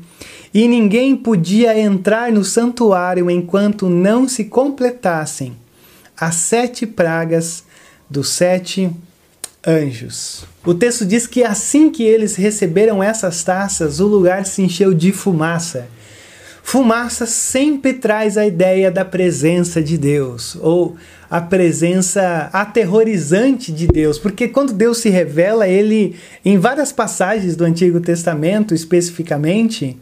e 0.53 0.67
ninguém 0.67 1.15
podia 1.15 1.77
entrar 1.77 2.31
no 2.31 2.43
santuário 2.43 3.29
enquanto 3.29 3.89
não 3.89 4.27
se 4.27 4.45
completassem 4.45 5.55
as 6.19 6.35
sete 6.35 6.85
pragas 6.87 7.63
dos 8.09 8.29
sete 8.29 8.89
anjos. 9.65 10.45
O 10.65 10.73
texto 10.73 11.05
diz 11.05 11.27
que 11.27 11.43
assim 11.43 11.89
que 11.89 12.03
eles 12.03 12.35
receberam 12.35 13.03
essas 13.03 13.43
taças, 13.43 13.99
o 13.99 14.07
lugar 14.07 14.45
se 14.45 14.61
encheu 14.61 14.93
de 14.93 15.11
fumaça. 15.11 15.87
Fumaça 16.69 17.25
sempre 17.25 17.93
traz 17.93 18.37
a 18.37 18.45
ideia 18.45 18.91
da 18.91 19.05
presença 19.05 19.81
de 19.81 19.97
Deus, 19.97 20.57
ou 20.59 20.97
a 21.29 21.39
presença 21.39 22.49
aterrorizante 22.51 23.71
de 23.71 23.87
Deus, 23.87 24.19
porque 24.19 24.49
quando 24.49 24.73
Deus 24.73 24.97
se 24.97 25.07
revela, 25.07 25.65
ele, 25.65 26.17
em 26.43 26.57
várias 26.57 26.91
passagens 26.91 27.55
do 27.55 27.63
Antigo 27.63 28.01
Testamento 28.01 28.75
especificamente, 28.75 29.97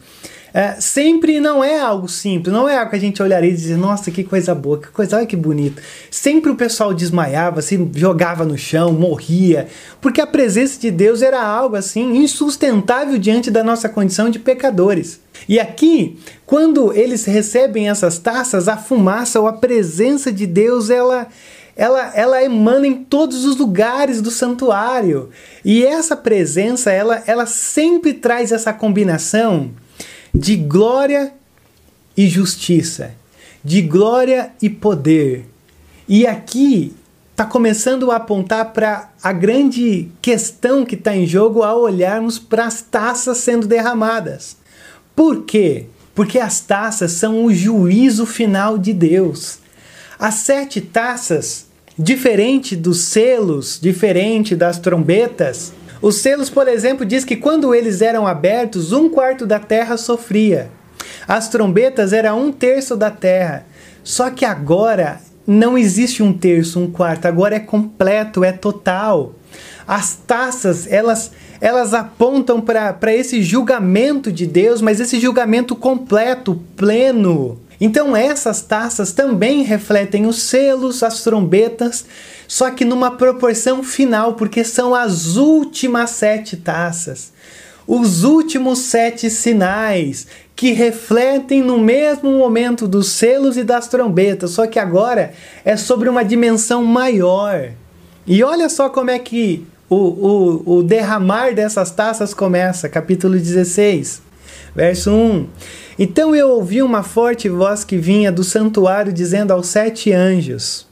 é, 0.55 0.79
sempre 0.79 1.37
não 1.41 1.61
é 1.61 1.77
algo 1.77 2.07
simples, 2.07 2.53
não 2.53 2.69
é 2.69 2.77
algo 2.77 2.89
que 2.89 2.95
a 2.95 2.99
gente 2.99 3.21
olharia 3.21 3.49
e 3.49 3.53
dizer, 3.53 3.75
nossa, 3.75 4.09
que 4.09 4.23
coisa 4.23 4.55
boa, 4.55 4.79
que 4.79 4.87
coisa, 4.87 5.17
olha 5.17 5.25
que 5.25 5.35
bonito. 5.35 5.81
Sempre 6.09 6.49
o 6.49 6.55
pessoal 6.55 6.93
desmaiava, 6.93 7.61
se 7.61 7.77
jogava 7.93 8.45
no 8.45 8.57
chão, 8.57 8.93
morria, 8.93 9.67
porque 9.99 10.21
a 10.21 10.25
presença 10.25 10.79
de 10.79 10.89
Deus 10.89 11.21
era 11.21 11.45
algo 11.45 11.75
assim 11.75 12.15
insustentável 12.15 13.17
diante 13.17 13.51
da 13.51 13.65
nossa 13.65 13.89
condição 13.89 14.29
de 14.29 14.39
pecadores. 14.39 15.19
E 15.49 15.59
aqui, 15.59 16.17
quando 16.45 16.93
eles 16.93 17.25
recebem 17.25 17.89
essas 17.89 18.17
taças, 18.17 18.69
a 18.69 18.77
fumaça 18.77 19.41
ou 19.41 19.47
a 19.47 19.53
presença 19.53 20.31
de 20.31 20.47
Deus, 20.47 20.89
ela 20.89 21.27
ela, 21.75 22.13
ela 22.15 22.41
emana 22.41 22.87
em 22.87 22.93
todos 22.93 23.43
os 23.43 23.57
lugares 23.57 24.21
do 24.21 24.31
santuário. 24.31 25.31
E 25.65 25.85
essa 25.85 26.15
presença, 26.15 26.89
ela, 26.89 27.21
ela 27.27 27.45
sempre 27.45 28.13
traz 28.13 28.53
essa 28.53 28.71
combinação 28.71 29.71
de 30.35 30.57
glória 30.57 31.33
e 32.15 32.27
justiça, 32.27 33.13
de 33.63 33.81
glória 33.81 34.51
e 34.61 34.69
poder. 34.69 35.45
E 36.07 36.27
aqui 36.27 36.93
está 37.31 37.45
começando 37.45 38.11
a 38.11 38.17
apontar 38.17 38.73
para 38.73 39.11
a 39.23 39.31
grande 39.31 40.09
questão 40.21 40.85
que 40.85 40.95
está 40.95 41.15
em 41.15 41.25
jogo 41.25 41.63
ao 41.63 41.81
olharmos 41.81 42.37
para 42.37 42.65
as 42.65 42.81
taças 42.81 43.37
sendo 43.37 43.65
derramadas. 43.65 44.57
Por 45.15 45.43
quê? 45.43 45.85
Porque 46.13 46.37
as 46.37 46.59
taças 46.59 47.13
são 47.13 47.45
o 47.45 47.53
juízo 47.53 48.25
final 48.25 48.77
de 48.77 48.91
Deus. 48.91 49.59
As 50.19 50.35
sete 50.35 50.81
taças, 50.81 51.65
diferente 51.97 52.75
dos 52.75 52.99
selos, 52.99 53.79
diferente 53.81 54.55
das 54.55 54.79
trombetas, 54.79 55.73
os 56.05 56.17
selos, 56.17 56.51
por 56.51 56.67
exemplo, 56.67 57.03
diz 57.03 57.25
que 57.25 57.35
quando 57.35 57.73
eles 57.73 57.99
eram 57.99 58.27
abertos, 58.27 58.91
um 58.91 59.09
quarto 59.09 59.43
da 59.43 59.57
terra 59.57 59.97
sofria. 59.97 60.69
As 61.27 61.49
trombetas 61.49 62.13
era 62.13 62.35
um 62.35 62.51
terço 62.51 62.95
da 62.95 63.09
terra. 63.09 63.65
Só 64.03 64.29
que 64.29 64.45
agora 64.45 65.19
não 65.47 65.75
existe 65.75 66.21
um 66.21 66.31
terço, 66.31 66.79
um 66.79 66.91
quarto. 66.91 67.25
Agora 67.25 67.55
é 67.55 67.59
completo, 67.59 68.43
é 68.43 68.51
total. 68.51 69.33
As 69.87 70.15
taças, 70.15 70.85
elas, 70.91 71.31
elas 71.59 71.91
apontam 71.91 72.61
para 72.61 73.11
esse 73.11 73.41
julgamento 73.41 74.31
de 74.31 74.45
Deus, 74.45 74.81
mas 74.81 74.99
esse 74.99 75.19
julgamento 75.19 75.75
completo, 75.75 76.61
pleno. 76.75 77.59
Então 77.81 78.15
essas 78.15 78.61
taças 78.61 79.11
também 79.11 79.63
refletem 79.63 80.27
os 80.27 80.43
selos, 80.43 81.01
as 81.01 81.23
trombetas, 81.23 82.05
só 82.47 82.71
que 82.71 82.85
numa 82.85 83.11
proporção 83.11 83.83
final, 83.83 84.33
porque 84.33 84.63
são 84.63 84.93
as 84.93 85.35
últimas 85.35 86.11
sete 86.11 86.57
taças, 86.57 87.31
os 87.87 88.23
últimos 88.23 88.79
sete 88.79 89.29
sinais 89.29 90.27
que 90.55 90.71
refletem 90.71 91.61
no 91.61 91.77
mesmo 91.77 92.31
momento 92.31 92.87
dos 92.87 93.09
selos 93.09 93.57
e 93.57 93.63
das 93.63 93.87
trombetas, 93.87 94.51
só 94.51 94.65
que 94.65 94.79
agora 94.79 95.33
é 95.63 95.75
sobre 95.75 96.07
uma 96.07 96.23
dimensão 96.23 96.83
maior. 96.83 97.71
E 98.25 98.41
olha 98.43 98.69
só 98.69 98.89
como 98.89 99.11
é 99.11 99.19
que 99.19 99.67
o, 99.89 99.95
o, 99.95 100.77
o 100.77 100.83
derramar 100.83 101.53
dessas 101.53 101.91
taças 101.91 102.33
começa, 102.33 102.89
capítulo 102.89 103.37
16, 103.37 104.21
verso 104.75 105.11
1. 105.11 105.47
Então 105.99 106.35
eu 106.35 106.49
ouvi 106.49 106.81
uma 106.81 107.03
forte 107.03 107.47
voz 107.47 107.83
que 107.83 107.97
vinha 107.97 108.31
do 108.31 108.43
santuário 108.43 109.13
dizendo 109.13 109.51
aos 109.51 109.67
sete 109.67 110.11
anjos: 110.11 110.87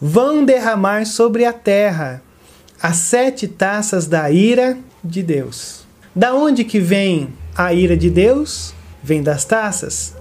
Vão 0.00 0.44
derramar 0.44 1.06
sobre 1.06 1.44
a 1.44 1.52
terra 1.52 2.22
as 2.82 2.96
sete 2.96 3.48
taças 3.48 4.06
da 4.06 4.30
ira 4.30 4.76
de 5.02 5.22
Deus. 5.22 5.86
Da 6.14 6.34
onde 6.34 6.64
que 6.64 6.78
vem 6.78 7.32
a 7.56 7.72
ira 7.72 7.96
de 7.96 8.10
Deus? 8.10 8.74
Vem 9.02 9.22
das 9.22 9.44
taças. 9.44 10.14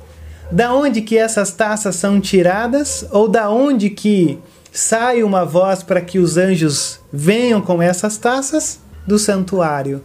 Da 0.52 0.74
onde 0.74 1.02
que 1.02 1.18
essas 1.18 1.52
taças 1.52 1.96
são 1.96 2.22
tiradas? 2.22 3.06
Ou 3.12 3.28
da 3.28 3.50
onde 3.50 3.90
que 3.90 4.40
sai 4.72 5.24
uma 5.24 5.44
voz 5.44 5.84
para 5.84 6.02
que 6.02 6.20
os 6.20 6.38
anjos 6.38 7.00
venham 7.12 7.62
com 7.62 7.82
essas 7.82 8.18
taças? 8.18 8.80
Do 9.06 9.20
santuário, 9.20 10.02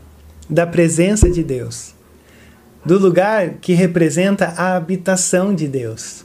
da 0.48 0.66
presença 0.66 1.30
de 1.30 1.42
Deus 1.42 1.94
do 2.84 2.98
lugar 2.98 3.54
que 3.60 3.72
representa 3.72 4.54
a 4.56 4.76
habitação 4.76 5.54
de 5.54 5.68
Deus. 5.68 6.24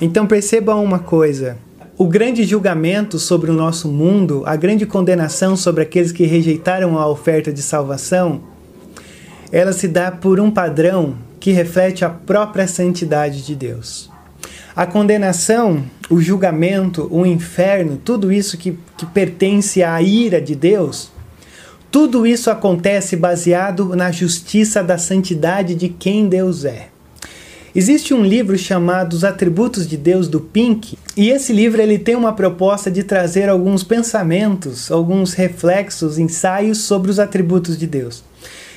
Então 0.00 0.26
percebam 0.26 0.82
uma 0.82 0.98
coisa: 0.98 1.58
o 2.02 2.08
grande 2.08 2.42
julgamento 2.42 3.16
sobre 3.16 3.48
o 3.48 3.54
nosso 3.54 3.86
mundo, 3.86 4.42
a 4.44 4.56
grande 4.56 4.84
condenação 4.84 5.54
sobre 5.54 5.84
aqueles 5.84 6.10
que 6.10 6.24
rejeitaram 6.24 6.98
a 6.98 7.06
oferta 7.06 7.52
de 7.52 7.62
salvação, 7.62 8.42
ela 9.52 9.72
se 9.72 9.86
dá 9.86 10.10
por 10.10 10.40
um 10.40 10.50
padrão 10.50 11.14
que 11.38 11.52
reflete 11.52 12.04
a 12.04 12.10
própria 12.10 12.66
santidade 12.66 13.46
de 13.46 13.54
Deus. 13.54 14.10
A 14.74 14.84
condenação, 14.84 15.84
o 16.10 16.20
julgamento, 16.20 17.06
o 17.08 17.24
inferno, 17.24 18.00
tudo 18.04 18.32
isso 18.32 18.58
que, 18.58 18.76
que 18.96 19.06
pertence 19.06 19.80
à 19.84 20.02
ira 20.02 20.40
de 20.40 20.56
Deus, 20.56 21.12
tudo 21.88 22.26
isso 22.26 22.50
acontece 22.50 23.14
baseado 23.14 23.94
na 23.94 24.10
justiça 24.10 24.82
da 24.82 24.98
santidade 24.98 25.76
de 25.76 25.88
quem 25.88 26.28
Deus 26.28 26.64
é. 26.64 26.88
Existe 27.74 28.12
um 28.12 28.22
livro 28.22 28.58
chamado 28.58 29.14
Os 29.14 29.24
Atributos 29.24 29.88
de 29.88 29.96
Deus 29.96 30.28
do 30.28 30.40
Pink, 30.40 30.98
e 31.16 31.30
esse 31.30 31.52
livro 31.52 31.80
ele 31.80 31.98
tem 31.98 32.16
uma 32.16 32.32
proposta 32.32 32.90
de 32.90 33.02
trazer 33.02 33.48
alguns 33.48 33.82
pensamentos, 33.82 34.90
alguns 34.90 35.34
reflexos, 35.34 36.18
ensaios 36.18 36.78
sobre 36.78 37.10
os 37.10 37.18
atributos 37.18 37.78
de 37.78 37.86
Deus. 37.86 38.24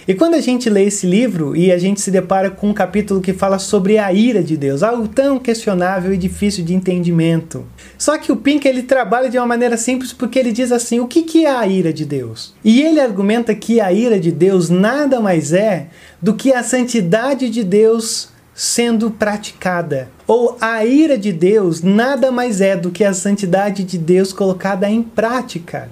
E 0.07 0.13
quando 0.13 0.35
a 0.35 0.41
gente 0.41 0.69
lê 0.69 0.85
esse 0.85 1.07
livro 1.07 1.55
e 1.55 1.71
a 1.71 1.79
gente 1.79 1.99
se 1.99 2.11
depara 2.11 2.51
com 2.51 2.69
um 2.69 2.73
capítulo 2.73 3.21
que 3.21 3.33
fala 3.33 3.57
sobre 3.57 3.97
a 3.97 4.13
ira 4.13 4.43
de 4.43 4.55
Deus, 4.55 4.83
algo 4.83 5.07
tão 5.07 5.39
questionável 5.39 6.13
e 6.13 6.17
difícil 6.17 6.63
de 6.63 6.75
entendimento. 6.75 7.65
Só 7.97 8.15
que 8.15 8.31
o 8.31 8.35
Pink 8.35 8.67
ele 8.67 8.83
trabalha 8.83 9.31
de 9.31 9.37
uma 9.39 9.47
maneira 9.47 9.77
simples 9.77 10.13
porque 10.13 10.37
ele 10.37 10.51
diz 10.51 10.71
assim: 10.71 10.99
o 10.99 11.07
que, 11.07 11.23
que 11.23 11.45
é 11.45 11.49
a 11.49 11.65
ira 11.65 11.91
de 11.91 12.05
Deus? 12.05 12.53
E 12.63 12.83
ele 12.83 12.99
argumenta 12.99 13.55
que 13.55 13.81
a 13.81 13.91
ira 13.91 14.19
de 14.19 14.31
Deus 14.31 14.69
nada 14.69 15.19
mais 15.19 15.51
é 15.51 15.87
do 16.21 16.35
que 16.35 16.53
a 16.53 16.61
santidade 16.61 17.49
de 17.49 17.63
Deus 17.63 18.29
sendo 18.55 19.11
praticada. 19.11 20.09
Ou 20.25 20.57
a 20.61 20.85
ira 20.85 21.17
de 21.17 21.33
Deus 21.33 21.81
nada 21.81 22.31
mais 22.31 22.61
é 22.61 22.77
do 22.77 22.89
que 22.89 23.03
a 23.03 23.13
santidade 23.13 23.83
de 23.83 23.97
Deus 23.97 24.31
colocada 24.31 24.89
em 24.89 25.03
prática. 25.03 25.89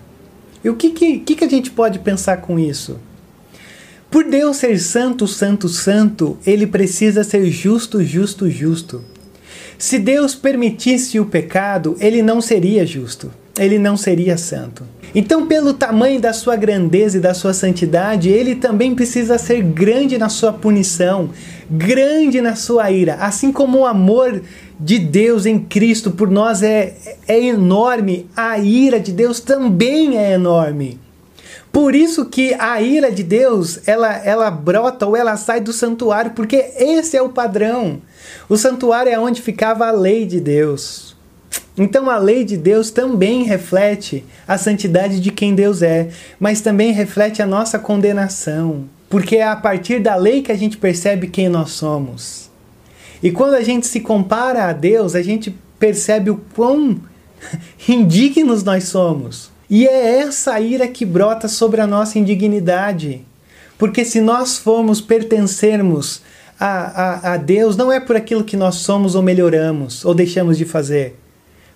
E 0.63 0.69
o 0.69 0.75
que, 0.75 0.91
que, 0.91 1.19
que 1.19 1.43
a 1.43 1.49
gente 1.49 1.69
pode 1.69 1.99
pensar 1.99 2.37
com 2.37 2.57
isso? 2.57 2.97
Por 4.09 4.23
Deus 4.23 4.57
ser 4.57 4.79
santo, 4.79 5.27
santo, 5.27 5.67
santo, 5.67 6.37
ele 6.45 6.65
precisa 6.65 7.23
ser 7.23 7.45
justo, 7.47 8.01
justo, 8.01 8.49
justo. 8.49 9.03
Se 9.77 9.99
Deus 9.99 10.33
permitisse 10.33 11.19
o 11.19 11.25
pecado, 11.25 11.97
ele 11.99 12.21
não 12.21 12.39
seria 12.39 12.85
justo, 12.85 13.31
ele 13.57 13.77
não 13.77 13.95
seria 13.95 14.37
santo. 14.37 14.83
Então, 15.15 15.45
pelo 15.45 15.73
tamanho 15.73 16.19
da 16.19 16.33
sua 16.33 16.55
grandeza 16.55 17.17
e 17.17 17.21
da 17.21 17.35
sua 17.35 17.53
santidade, 17.53 18.29
ele 18.29 18.55
também 18.55 18.95
precisa 18.95 19.37
ser 19.37 19.61
grande 19.61 20.17
na 20.17 20.27
sua 20.27 20.51
punição, 20.51 21.29
grande 21.69 22.41
na 22.41 22.55
sua 22.55 22.89
ira, 22.89 23.15
assim 23.15 23.51
como 23.51 23.79
o 23.79 23.85
amor 23.85 24.41
de 24.79 24.97
Deus 24.97 25.45
em 25.45 25.59
Cristo 25.59 26.09
por 26.09 26.31
nós 26.31 26.63
é, 26.63 26.95
é 27.27 27.39
enorme, 27.39 28.27
a 28.35 28.57
ira 28.57 28.99
de 28.99 29.11
Deus 29.11 29.39
também 29.39 30.17
é 30.17 30.33
enorme. 30.33 30.99
Por 31.71 31.95
isso 31.95 32.25
que 32.25 32.55
a 32.59 32.81
ira 32.81 33.11
de 33.11 33.23
Deus, 33.23 33.79
ela, 33.87 34.15
ela 34.17 34.51
brota 34.51 35.07
ou 35.07 35.15
ela 35.15 35.35
sai 35.37 35.59
do 35.59 35.73
santuário, 35.73 36.31
porque 36.31 36.71
esse 36.77 37.17
é 37.17 37.21
o 37.21 37.29
padrão. 37.29 38.01
O 38.47 38.57
santuário 38.57 39.11
é 39.11 39.17
onde 39.17 39.41
ficava 39.41 39.87
a 39.87 39.91
lei 39.91 40.25
de 40.25 40.39
Deus. 40.39 41.15
Então 41.77 42.09
a 42.09 42.17
lei 42.17 42.43
de 42.43 42.55
Deus 42.55 42.91
também 42.91 43.43
reflete 43.43 44.23
a 44.47 44.57
santidade 44.57 45.19
de 45.19 45.31
quem 45.31 45.55
Deus 45.55 45.81
é, 45.81 46.09
mas 46.39 46.61
também 46.61 46.91
reflete 46.91 47.41
a 47.41 47.47
nossa 47.47 47.79
condenação, 47.79 48.85
porque 49.09 49.37
é 49.37 49.47
a 49.47 49.55
partir 49.55 49.99
da 49.99 50.15
lei 50.15 50.41
que 50.41 50.51
a 50.51 50.57
gente 50.57 50.77
percebe 50.77 51.27
quem 51.27 51.49
nós 51.49 51.71
somos. 51.71 52.51
E 53.23 53.31
quando 53.31 53.55
a 53.55 53.63
gente 53.63 53.87
se 53.87 54.01
compara 54.01 54.65
a 54.65 54.73
Deus, 54.73 55.15
a 55.15 55.21
gente 55.21 55.55
percebe 55.79 56.29
o 56.29 56.41
quão 56.53 56.99
indignos 57.89 58.63
nós 58.63 58.83
somos. 58.85 59.49
E 59.69 59.87
é 59.87 60.19
essa 60.19 60.59
ira 60.59 60.87
que 60.87 61.05
brota 61.05 61.47
sobre 61.47 61.81
a 61.81 61.87
nossa 61.87 62.19
indignidade. 62.19 63.25
Porque 63.77 64.05
se 64.05 64.21
nós 64.21 64.57
formos 64.57 65.01
pertencermos 65.01 66.21
a, 66.59 66.67
a, 66.67 67.33
a 67.33 67.37
Deus, 67.37 67.75
não 67.75 67.91
é 67.91 67.99
por 67.99 68.15
aquilo 68.15 68.43
que 68.43 68.55
nós 68.55 68.75
somos 68.75 69.15
ou 69.15 69.23
melhoramos 69.23 70.05
ou 70.05 70.13
deixamos 70.13 70.57
de 70.57 70.65
fazer, 70.65 71.17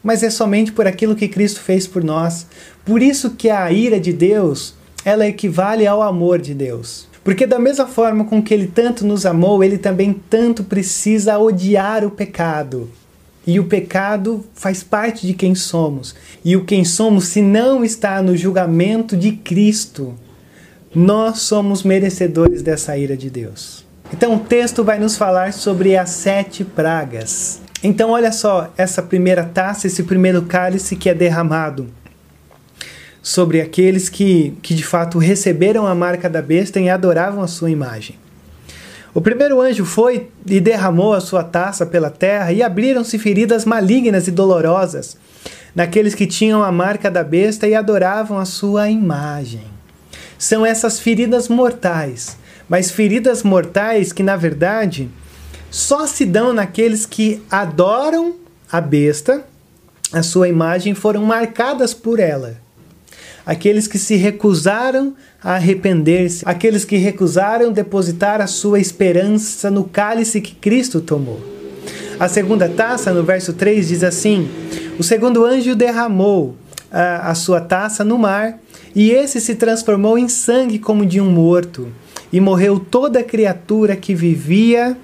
mas 0.04 0.24
é 0.24 0.30
somente 0.30 0.72
por 0.72 0.88
aquilo 0.88 1.16
que 1.16 1.28
Cristo 1.28 1.60
fez 1.60 1.88
por 1.88 2.04
nós. 2.04 2.48
Por 2.86 3.02
isso 3.02 3.32
que 3.32 3.50
a 3.50 3.72
ira 3.72 4.00
de 4.00 4.14
Deus, 4.14 4.76
ela 5.04 5.28
equivale 5.28 5.86
ao 5.86 6.02
amor 6.02 6.40
de 6.40 6.54
Deus. 6.54 7.08
Porque 7.24 7.46
da 7.46 7.60
mesma 7.60 7.86
forma 7.86 8.24
com 8.24 8.42
que 8.42 8.54
ele 8.54 8.68
tanto 8.68 9.06
nos 9.06 9.26
amou, 9.26 9.64
ele 9.64 9.78
também 9.78 10.14
tanto 10.30 10.64
precisa 10.64 11.38
odiar 11.38 12.06
o 12.06 12.12
pecado. 12.12 12.90
E 13.46 13.60
o 13.60 13.66
pecado 13.66 14.46
faz 14.54 14.84
parte 14.84 15.28
de 15.28 15.34
quem 15.34 15.54
somos. 15.54 16.16
E 16.44 16.56
o 16.56 16.64
quem 16.66 16.86
somos, 16.86 17.28
se 17.28 17.42
não 17.42 17.84
está 17.84 18.22
no 18.22 18.36
julgamento 18.36 19.16
de 19.16 19.34
Cristo, 19.34 20.16
nós 20.96 21.40
somos 21.40 21.84
merecedores 21.84 22.62
dessa 22.62 22.98
ira 22.98 23.16
de 23.16 23.30
Deus. 23.30 23.86
Então 24.12 24.36
o 24.36 24.40
texto 24.40 24.84
vai 24.84 24.98
nos 25.00 25.18
falar 25.18 25.54
sobre 25.54 25.98
as 25.98 26.10
sete 26.12 26.64
pragas. 26.64 27.62
Então 27.84 28.12
olha 28.12 28.32
só 28.32 28.74
essa 28.76 29.04
primeira 29.04 29.44
taça, 29.44 29.88
esse 29.88 30.04
primeiro 30.04 30.42
cálice 30.44 30.96
que 30.96 31.10
é 31.10 31.14
derramado 31.14 31.88
sobre 33.22 33.60
aqueles 33.60 34.08
que, 34.08 34.58
que 34.62 34.74
de 34.74 34.84
fato 34.84 35.18
receberam 35.20 35.86
a 35.86 35.94
marca 35.94 36.30
da 36.30 36.42
besta 36.42 36.80
e 36.80 36.90
adoravam 36.90 37.44
a 37.44 37.48
sua 37.48 37.70
imagem. 37.70 38.16
O 39.14 39.22
primeiro 39.22 39.60
anjo 39.60 39.84
foi 39.84 40.30
e 40.46 40.60
derramou 40.60 41.14
a 41.14 41.20
sua 41.20 41.44
taça 41.44 41.86
pela 41.86 42.10
terra, 42.10 42.52
e 42.52 42.62
abriram-se 42.62 43.18
feridas 43.18 43.66
malignas 43.66 44.28
e 44.28 44.32
dolorosas 44.32 45.18
naqueles 45.76 46.16
que 46.16 46.26
tinham 46.26 46.64
a 46.64 46.72
marca 46.72 47.10
da 47.10 47.24
besta 47.24 47.68
e 47.68 47.76
adoravam 47.76 48.38
a 48.38 48.46
sua 48.46 48.90
imagem. 48.90 49.66
São 50.38 50.66
essas 50.66 51.00
feridas 51.00 51.50
mortais, 51.50 52.38
mas 52.70 52.92
feridas 52.92 53.44
mortais 53.44 54.14
que, 54.14 54.24
na 54.24 54.36
verdade, 54.36 55.10
só 55.70 56.08
se 56.08 56.26
dão 56.26 56.54
naqueles 56.54 57.06
que 57.06 57.42
adoram 57.50 58.36
a 58.72 58.82
besta, 58.82 59.46
a 60.12 60.24
sua 60.24 60.48
imagem, 60.48 60.94
foram 60.94 61.24
marcadas 61.24 61.94
por 61.94 62.20
ela 62.20 62.58
aqueles 63.48 63.88
que 63.88 63.98
se 63.98 64.18
recusaram 64.18 65.16
a 65.42 65.54
arrepender-se, 65.54 66.44
aqueles 66.46 66.84
que 66.84 66.98
recusaram 66.98 67.72
depositar 67.72 68.42
a 68.42 68.48
sua 68.48 68.78
esperança 68.78 69.72
no 69.72 69.86
cálice 69.86 70.42
que 70.42 70.54
Cristo 70.54 71.00
tomou. 71.00 71.40
A 72.20 72.28
segunda 72.28 72.68
taça, 72.68 73.14
no 73.14 73.24
verso 73.24 73.54
3, 73.54 73.88
diz 73.88 74.04
assim: 74.04 74.50
O 75.00 75.04
segundo 75.04 75.46
anjo 75.46 75.76
derramou 75.76 76.58
a, 76.92 77.32
a 77.32 77.36
sua 77.36 77.62
taça 77.62 78.04
no 78.04 78.18
mar, 78.18 78.60
e 78.94 79.12
esse 79.12 79.40
se 79.40 79.56
transformou 79.56 80.18
em 80.18 80.28
sangue 80.28 80.78
como 80.78 81.06
de 81.06 81.22
um 81.22 81.32
morto, 81.32 81.88
e 82.34 82.42
morreu 82.42 82.78
toda 82.78 83.24
criatura 83.24 83.96
que 83.96 84.14
vivia 84.14 84.98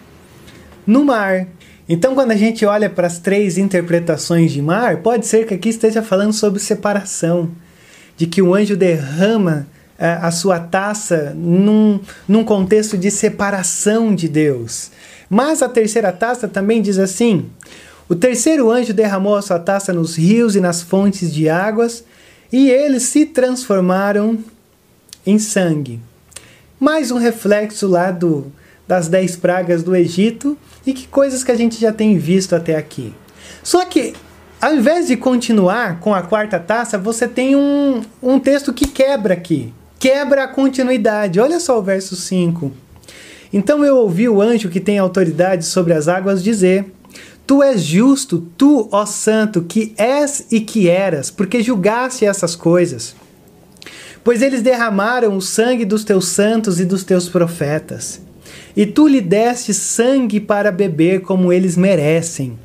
no 0.86 1.04
mar. 1.04 1.48
Então, 1.88 2.16
quando 2.16 2.32
a 2.32 2.36
gente 2.36 2.66
olha 2.66 2.90
para 2.90 3.08
as 3.08 3.20
três 3.20 3.58
interpretações 3.58 4.52
de 4.52 4.62
mar, 4.62 4.98
pode 4.98 5.26
ser 5.28 5.46
que 5.46 5.54
aqui 5.54 5.70
esteja 5.70 6.02
falando 6.02 6.34
sobre 6.34 6.60
separação 6.60 7.50
de 8.16 8.26
que 8.26 8.42
o 8.42 8.54
anjo 8.54 8.78
derrama 8.78 9.68
a, 10.00 10.06
é, 10.06 10.14
a 10.22 10.32
sua 10.32 10.60
taça 10.60 11.34
num, 11.36 12.00
num 12.28 12.44
contexto 12.44 12.98
de 12.98 13.12
separação 13.12 14.16
de 14.16 14.30
Deus. 14.30 14.92
Mas 15.30 15.62
a 15.62 15.70
terceira 15.70 16.12
taça 16.12 16.48
também 16.48 16.82
diz 16.82 16.98
assim: 16.98 17.48
o 18.08 18.16
terceiro 18.16 18.70
anjo 18.70 18.94
derramou 18.94 19.36
a 19.36 19.42
sua 19.42 19.60
taça 19.60 19.92
nos 19.92 20.16
rios 20.16 20.56
e 20.56 20.62
nas 20.62 20.82
fontes 20.82 21.34
de 21.34 21.50
águas, 21.50 22.04
e 22.52 22.70
eles 22.70 23.04
se 23.04 23.26
transformaram 23.26 24.40
em 25.26 25.40
sangue. 25.40 26.00
Mais 26.80 27.12
um 27.12 27.18
reflexo 27.18 27.88
lá 27.88 28.12
do, 28.12 28.52
das 28.88 29.08
dez 29.08 29.36
pragas 29.36 29.84
do 29.84 29.96
Egito 29.96 30.58
e 30.86 30.94
que 30.94 31.08
coisas 31.08 31.44
que 31.44 31.52
a 31.52 31.56
gente 31.56 31.80
já 31.80 31.92
tem 31.92 32.18
visto 32.18 32.56
até 32.56 32.76
aqui. 32.76 33.14
Só 33.64 33.86
que 33.86 34.14
ao 34.64 34.74
invés 34.74 35.08
de 35.08 35.18
continuar 35.18 36.00
com 36.00 36.16
a 36.16 36.22
quarta 36.22 36.58
taça, 36.58 36.98
você 36.98 37.28
tem 37.28 37.54
um, 37.54 38.02
um 38.22 38.40
texto 38.40 38.72
que 38.72 38.88
quebra 38.88 39.34
aqui. 39.34 39.74
Quebra 40.00 40.44
a 40.46 40.48
continuidade. 40.48 41.40
Olha 41.40 41.60
só 41.60 41.78
o 41.78 41.84
verso 41.84 42.16
5. 42.16 42.72
Então 43.52 43.84
eu 43.84 43.98
ouvi 43.98 44.28
o 44.30 44.42
anjo 44.42 44.70
que 44.70 44.80
tem 44.80 44.98
autoridade 44.98 45.66
sobre 45.66 45.94
as 45.94 46.08
águas 46.08 46.42
dizer: 46.42 46.86
Tu 47.46 47.62
és 47.62 47.84
justo, 47.84 48.48
tu, 48.58 48.88
ó 48.90 49.06
santo, 49.06 49.64
que 49.64 49.94
és 49.98 50.48
e 50.50 50.62
que 50.62 50.88
eras, 50.88 51.30
porque 51.30 51.62
julgaste 51.62 52.26
essas 52.26 52.56
coisas. 52.56 53.16
Pois 54.24 54.42
eles 54.42 54.62
derramaram 54.62 55.36
o 55.36 55.42
sangue 55.42 55.84
dos 55.84 56.06
teus 56.06 56.30
santos 56.30 56.80
e 56.80 56.86
dos 56.86 57.04
teus 57.04 57.28
profetas. 57.28 58.22
E 58.76 58.86
tu 58.86 59.08
lhe 59.08 59.22
deste 59.22 59.74
sangue 59.74 60.40
para 60.40 60.72
beber 60.72 61.22
como 61.22 61.54
eles 61.54 61.78
merecem. 61.78 62.58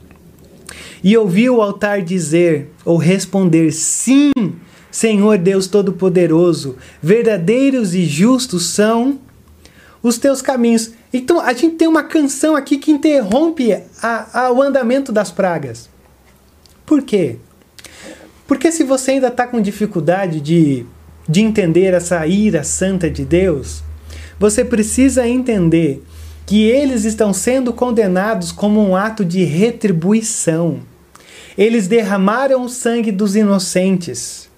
E 1.02 1.16
ouvi 1.16 1.48
o 1.48 1.60
altar 1.60 2.02
dizer 2.02 2.70
ou 2.84 2.96
responder: 2.96 3.72
Sim, 3.72 4.32
Senhor 4.90 5.38
Deus 5.38 5.66
Todo-Poderoso, 5.66 6.76
verdadeiros 7.02 7.94
e 7.94 8.04
justos 8.04 8.66
são 8.66 9.18
os 10.02 10.18
teus 10.18 10.40
caminhos. 10.40 10.92
Então 11.12 11.40
a 11.40 11.52
gente 11.52 11.76
tem 11.76 11.88
uma 11.88 12.02
canção 12.02 12.56
aqui 12.56 12.78
que 12.78 12.90
interrompe 12.90 13.72
a, 14.02 14.44
a, 14.46 14.52
o 14.52 14.62
andamento 14.62 15.12
das 15.12 15.30
pragas. 15.30 15.88
Por 16.84 17.02
quê? 17.02 17.36
Porque 18.46 18.72
se 18.72 18.82
você 18.82 19.12
ainda 19.12 19.28
está 19.28 19.46
com 19.46 19.60
dificuldade 19.60 20.40
de, 20.40 20.86
de 21.28 21.42
entender 21.42 21.92
essa 21.92 22.26
ira 22.26 22.64
santa 22.64 23.10
de 23.10 23.24
Deus, 23.24 23.82
você 24.38 24.64
precisa 24.64 25.26
entender 25.26 26.02
que 26.46 26.62
eles 26.62 27.04
estão 27.04 27.32
sendo 27.32 27.72
condenados 27.72 28.50
como 28.52 28.80
um 28.80 28.96
ato 28.96 29.24
de 29.24 29.44
retribuição. 29.44 30.80
Eles 31.56 31.88
derramaram 31.88 32.64
o 32.64 32.68
sangue 32.68 33.12
dos 33.12 33.36
inocentes. 33.36 34.48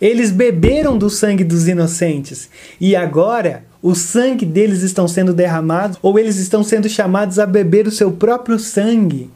Eles 0.00 0.30
beberam 0.30 0.98
do 0.98 1.08
sangue 1.08 1.44
dos 1.44 1.68
inocentes. 1.68 2.50
E 2.80 2.94
agora 2.94 3.64
o 3.80 3.94
sangue 3.94 4.44
deles 4.44 4.82
estão 4.82 5.06
sendo 5.06 5.32
derramados 5.32 5.98
ou 6.02 6.18
eles 6.18 6.36
estão 6.36 6.62
sendo 6.62 6.88
chamados 6.88 7.38
a 7.38 7.46
beber 7.46 7.86
o 7.86 7.92
seu 7.92 8.12
próprio 8.12 8.58
sangue. 8.58 9.30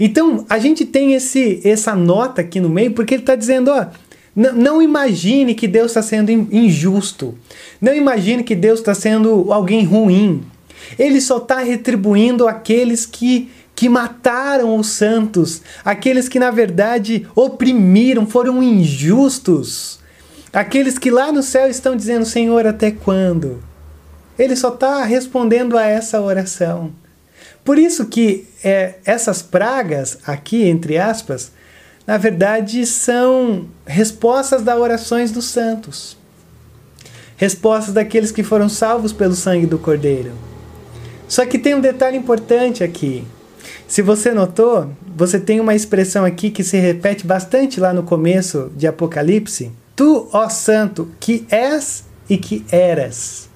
Então 0.00 0.46
a 0.48 0.58
gente 0.58 0.84
tem 0.86 1.14
esse, 1.14 1.60
essa 1.64 1.94
nota 1.94 2.40
aqui 2.40 2.60
no 2.60 2.68
meio 2.68 2.92
porque 2.92 3.14
ele 3.14 3.22
está 3.22 3.34
dizendo: 3.34 3.70
ó, 3.70 3.86
não 4.38 4.80
imagine 4.80 5.52
que 5.52 5.66
Deus 5.66 5.90
está 5.90 6.00
sendo 6.00 6.30
injusto. 6.30 7.36
Não 7.80 7.92
imagine 7.92 8.44
que 8.44 8.54
Deus 8.54 8.78
está 8.78 8.94
sendo 8.94 9.52
alguém 9.52 9.84
ruim. 9.84 10.44
Ele 10.96 11.20
só 11.20 11.38
está 11.38 11.58
retribuindo 11.58 12.46
aqueles 12.46 13.04
que, 13.04 13.50
que 13.74 13.88
mataram 13.88 14.76
os 14.76 14.86
santos, 14.90 15.60
aqueles 15.84 16.28
que 16.28 16.38
na 16.38 16.52
verdade 16.52 17.26
oprimiram, 17.34 18.26
foram 18.26 18.62
injustos, 18.62 19.98
aqueles 20.52 20.98
que 20.98 21.10
lá 21.10 21.32
no 21.32 21.42
céu 21.42 21.68
estão 21.68 21.96
dizendo: 21.96 22.24
Senhor, 22.24 22.64
até 22.64 22.92
quando? 22.92 23.60
Ele 24.38 24.54
só 24.54 24.68
está 24.68 25.02
respondendo 25.02 25.76
a 25.76 25.84
essa 25.84 26.20
oração. 26.20 26.92
Por 27.64 27.76
isso 27.76 28.06
que 28.06 28.46
é, 28.62 28.94
essas 29.04 29.42
pragas, 29.42 30.18
aqui 30.24 30.64
entre 30.68 30.96
aspas, 30.96 31.50
na 32.08 32.16
verdade 32.16 32.86
são 32.86 33.68
respostas 33.86 34.62
das 34.62 34.78
orações 34.78 35.30
dos 35.30 35.44
santos. 35.44 36.16
Respostas 37.36 37.92
daqueles 37.92 38.32
que 38.32 38.42
foram 38.42 38.66
salvos 38.66 39.12
pelo 39.12 39.34
sangue 39.34 39.66
do 39.66 39.78
Cordeiro. 39.78 40.32
Só 41.28 41.44
que 41.44 41.58
tem 41.58 41.74
um 41.74 41.82
detalhe 41.82 42.16
importante 42.16 42.82
aqui. 42.82 43.26
Se 43.86 44.00
você 44.00 44.32
notou, 44.32 44.90
você 45.14 45.38
tem 45.38 45.60
uma 45.60 45.74
expressão 45.74 46.24
aqui 46.24 46.50
que 46.50 46.64
se 46.64 46.78
repete 46.78 47.26
bastante 47.26 47.78
lá 47.78 47.92
no 47.92 48.02
começo 48.02 48.72
de 48.74 48.86
Apocalipse. 48.86 49.70
Tu, 49.94 50.30
ó 50.32 50.48
Santo, 50.48 51.10
que 51.20 51.46
és 51.50 52.04
e 52.26 52.38
que 52.38 52.64
eras. 52.72 53.50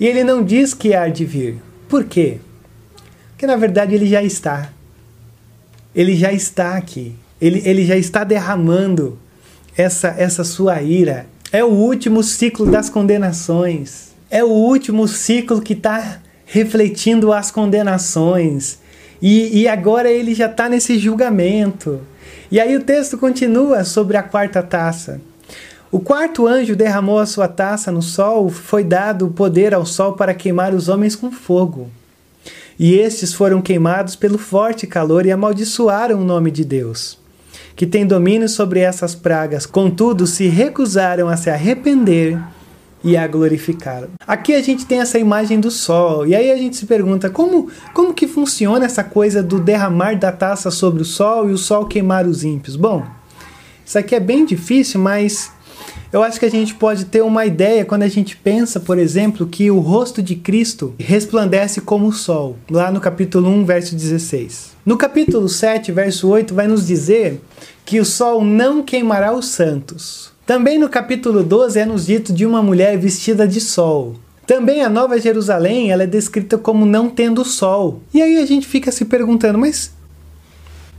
E 0.00 0.06
ele 0.08 0.24
não 0.24 0.42
diz 0.42 0.74
que 0.74 0.94
há 0.94 1.06
de 1.06 1.24
vir. 1.24 1.62
Por 1.88 2.02
quê? 2.06 2.40
Porque 3.28 3.46
na 3.46 3.54
verdade 3.54 3.94
ele 3.94 4.06
já 4.06 4.20
está. 4.20 4.72
Ele 5.94 6.16
já 6.16 6.32
está 6.32 6.76
aqui. 6.76 7.21
Ele, 7.42 7.60
ele 7.64 7.84
já 7.84 7.96
está 7.96 8.22
derramando 8.22 9.18
essa, 9.76 10.14
essa 10.16 10.44
sua 10.44 10.80
ira. 10.80 11.26
É 11.50 11.64
o 11.64 11.70
último 11.70 12.22
ciclo 12.22 12.70
das 12.70 12.88
condenações. 12.88 14.12
É 14.30 14.44
o 14.44 14.48
último 14.48 15.08
ciclo 15.08 15.60
que 15.60 15.72
está 15.72 16.20
refletindo 16.46 17.32
as 17.32 17.50
condenações. 17.50 18.78
E, 19.20 19.62
e 19.62 19.68
agora 19.68 20.08
ele 20.08 20.36
já 20.36 20.46
está 20.46 20.68
nesse 20.68 20.96
julgamento. 21.00 22.00
E 22.48 22.60
aí 22.60 22.76
o 22.76 22.84
texto 22.84 23.18
continua 23.18 23.82
sobre 23.82 24.16
a 24.16 24.22
quarta 24.22 24.62
taça. 24.62 25.20
O 25.90 25.98
quarto 25.98 26.46
anjo 26.46 26.76
derramou 26.76 27.18
a 27.18 27.26
sua 27.26 27.48
taça 27.48 27.90
no 27.90 28.02
sol, 28.02 28.50
foi 28.50 28.84
dado 28.84 29.26
o 29.26 29.32
poder 29.32 29.74
ao 29.74 29.84
sol 29.84 30.12
para 30.12 30.32
queimar 30.32 30.72
os 30.72 30.88
homens 30.88 31.16
com 31.16 31.32
fogo. 31.32 31.90
E 32.78 32.94
estes 32.94 33.34
foram 33.34 33.60
queimados 33.60 34.14
pelo 34.14 34.38
forte 34.38 34.86
calor 34.86 35.26
e 35.26 35.32
amaldiçoaram 35.32 36.20
o 36.20 36.24
nome 36.24 36.50
de 36.50 36.64
Deus. 36.64 37.20
Que 37.74 37.86
tem 37.86 38.06
domínio 38.06 38.48
sobre 38.48 38.80
essas 38.80 39.14
pragas, 39.14 39.66
contudo 39.66 40.26
se 40.26 40.46
recusaram 40.46 41.28
a 41.28 41.36
se 41.36 41.50
arrepender 41.50 42.38
e 43.04 43.16
a 43.16 43.26
glorificá-lo. 43.26 44.10
Aqui 44.26 44.54
a 44.54 44.62
gente 44.62 44.86
tem 44.86 45.00
essa 45.00 45.18
imagem 45.18 45.58
do 45.58 45.70
sol, 45.70 46.26
e 46.26 46.34
aí 46.34 46.50
a 46.50 46.56
gente 46.56 46.76
se 46.76 46.86
pergunta 46.86 47.28
como, 47.28 47.68
como 47.92 48.14
que 48.14 48.28
funciona 48.28 48.84
essa 48.84 49.02
coisa 49.02 49.42
do 49.42 49.58
derramar 49.58 50.18
da 50.18 50.30
taça 50.30 50.70
sobre 50.70 51.02
o 51.02 51.04
sol 51.04 51.50
e 51.50 51.52
o 51.52 51.58
sol 51.58 51.86
queimar 51.86 52.26
os 52.26 52.44
ímpios? 52.44 52.76
Bom, 52.76 53.04
isso 53.84 53.98
aqui 53.98 54.14
é 54.14 54.20
bem 54.20 54.44
difícil, 54.44 55.00
mas 55.00 55.50
eu 56.12 56.22
acho 56.22 56.38
que 56.38 56.46
a 56.46 56.50
gente 56.50 56.74
pode 56.74 57.06
ter 57.06 57.22
uma 57.22 57.44
ideia 57.46 57.84
quando 57.84 58.02
a 58.02 58.08
gente 58.08 58.36
pensa, 58.36 58.78
por 58.78 58.98
exemplo, 58.98 59.46
que 59.46 59.70
o 59.70 59.80
rosto 59.80 60.22
de 60.22 60.36
Cristo 60.36 60.94
resplandece 60.98 61.80
como 61.80 62.06
o 62.06 62.12
sol, 62.12 62.56
lá 62.70 62.90
no 62.90 63.00
capítulo 63.00 63.48
1, 63.48 63.64
verso 63.64 63.96
16. 63.96 64.72
No 64.84 64.96
capítulo 64.96 65.48
7, 65.48 65.90
verso 65.90 66.28
8, 66.28 66.54
vai 66.54 66.68
nos 66.68 66.86
dizer 66.86 67.40
que 67.84 68.00
o 68.00 68.04
sol 68.04 68.44
não 68.44 68.82
queimará 68.82 69.32
os 69.32 69.48
santos. 69.48 70.32
Também 70.46 70.78
no 70.78 70.88
capítulo 70.88 71.42
12 71.42 71.78
é 71.78 71.86
nos 71.86 72.06
dito 72.06 72.32
de 72.32 72.44
uma 72.44 72.62
mulher 72.62 72.98
vestida 72.98 73.46
de 73.46 73.60
sol. 73.60 74.16
Também 74.46 74.82
a 74.82 74.88
Nova 74.88 75.18
Jerusalém 75.20 75.90
ela 75.90 76.02
é 76.02 76.06
descrita 76.06 76.58
como 76.58 76.84
não 76.84 77.08
tendo 77.08 77.44
sol. 77.44 78.02
E 78.12 78.20
aí 78.20 78.38
a 78.38 78.46
gente 78.46 78.66
fica 78.66 78.90
se 78.90 79.04
perguntando, 79.04 79.58
mas 79.58 79.92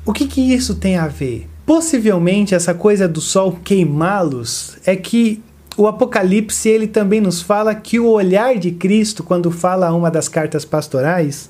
o 0.05 0.13
que, 0.13 0.25
que 0.25 0.41
isso 0.41 0.75
tem 0.75 0.97
a 0.97 1.07
ver? 1.07 1.47
Possivelmente 1.65 2.55
essa 2.55 2.73
coisa 2.73 3.07
do 3.07 3.21
sol 3.21 3.59
queimá-los 3.63 4.77
é 4.85 4.95
que 4.95 5.41
o 5.75 5.87
Apocalipse 5.87 6.69
ele 6.69 6.87
também 6.87 7.19
nos 7.19 7.41
fala 7.41 7.73
que 7.73 7.99
o 7.99 8.07
olhar 8.07 8.57
de 8.57 8.71
Cristo, 8.71 9.23
quando 9.23 9.49
fala 9.49 9.93
uma 9.93 10.11
das 10.11 10.27
cartas 10.27 10.65
pastorais, 10.65 11.49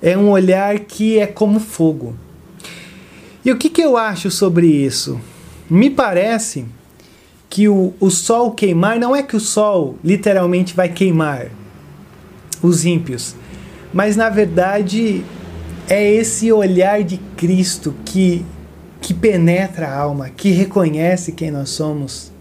é 0.00 0.16
um 0.16 0.30
olhar 0.30 0.78
que 0.80 1.18
é 1.18 1.26
como 1.26 1.58
fogo. 1.58 2.14
E 3.44 3.50
o 3.52 3.58
que, 3.58 3.68
que 3.68 3.82
eu 3.82 3.96
acho 3.96 4.30
sobre 4.30 4.66
isso? 4.66 5.20
Me 5.68 5.90
parece 5.90 6.64
que 7.50 7.68
o, 7.68 7.92
o 8.00 8.10
sol 8.10 8.52
queimar 8.52 8.98
não 8.98 9.14
é 9.14 9.22
que 9.22 9.36
o 9.36 9.40
sol 9.40 9.96
literalmente 10.02 10.74
vai 10.74 10.88
queimar 10.88 11.48
os 12.62 12.84
ímpios, 12.84 13.36
mas 13.92 14.16
na 14.16 14.30
verdade 14.30 15.24
é 15.88 16.10
esse 16.10 16.50
olhar 16.50 17.02
de 17.02 17.18
Cristo 17.36 17.94
que 18.04 18.44
que 19.04 19.12
penetra 19.12 19.86
a 19.86 19.98
alma, 19.98 20.30
que 20.30 20.48
reconhece 20.48 21.32
quem 21.32 21.50
nós 21.50 21.68
somos, 21.68 22.32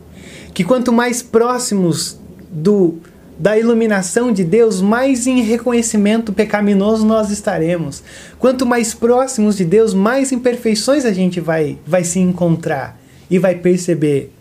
que 0.53 0.63
quanto 0.63 0.93
mais 0.93 1.21
próximos 1.21 2.17
do 2.49 2.99
da 3.37 3.57
iluminação 3.57 4.31
de 4.31 4.43
Deus, 4.43 4.81
mais 4.81 5.27
em 5.27 5.41
reconhecimento 5.41 6.31
pecaminoso 6.31 7.05
nós 7.05 7.29
estaremos. 7.29 8.03
Quanto 8.39 8.65
mais 8.65 8.93
próximos 8.93 9.57
de 9.57 9.65
Deus, 9.65 9.93
mais 9.93 10.31
imperfeições 10.31 11.05
a 11.05 11.11
gente 11.11 11.39
vai 11.39 11.77
vai 11.85 12.03
se 12.03 12.19
encontrar 12.19 12.99
e 13.29 13.39
vai 13.39 13.55
perceber. 13.55 14.31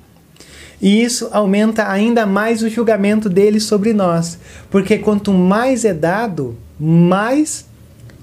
E 0.81 1.03
isso 1.03 1.29
aumenta 1.33 1.89
ainda 1.89 2.27
mais 2.27 2.63
o 2.63 2.69
julgamento 2.69 3.29
dele 3.29 3.61
sobre 3.61 3.93
nós, 3.93 4.39
porque 4.69 4.99
quanto 4.99 5.33
mais 5.33 5.85
é 5.85 5.95
dado, 5.95 6.57
mais 6.79 7.65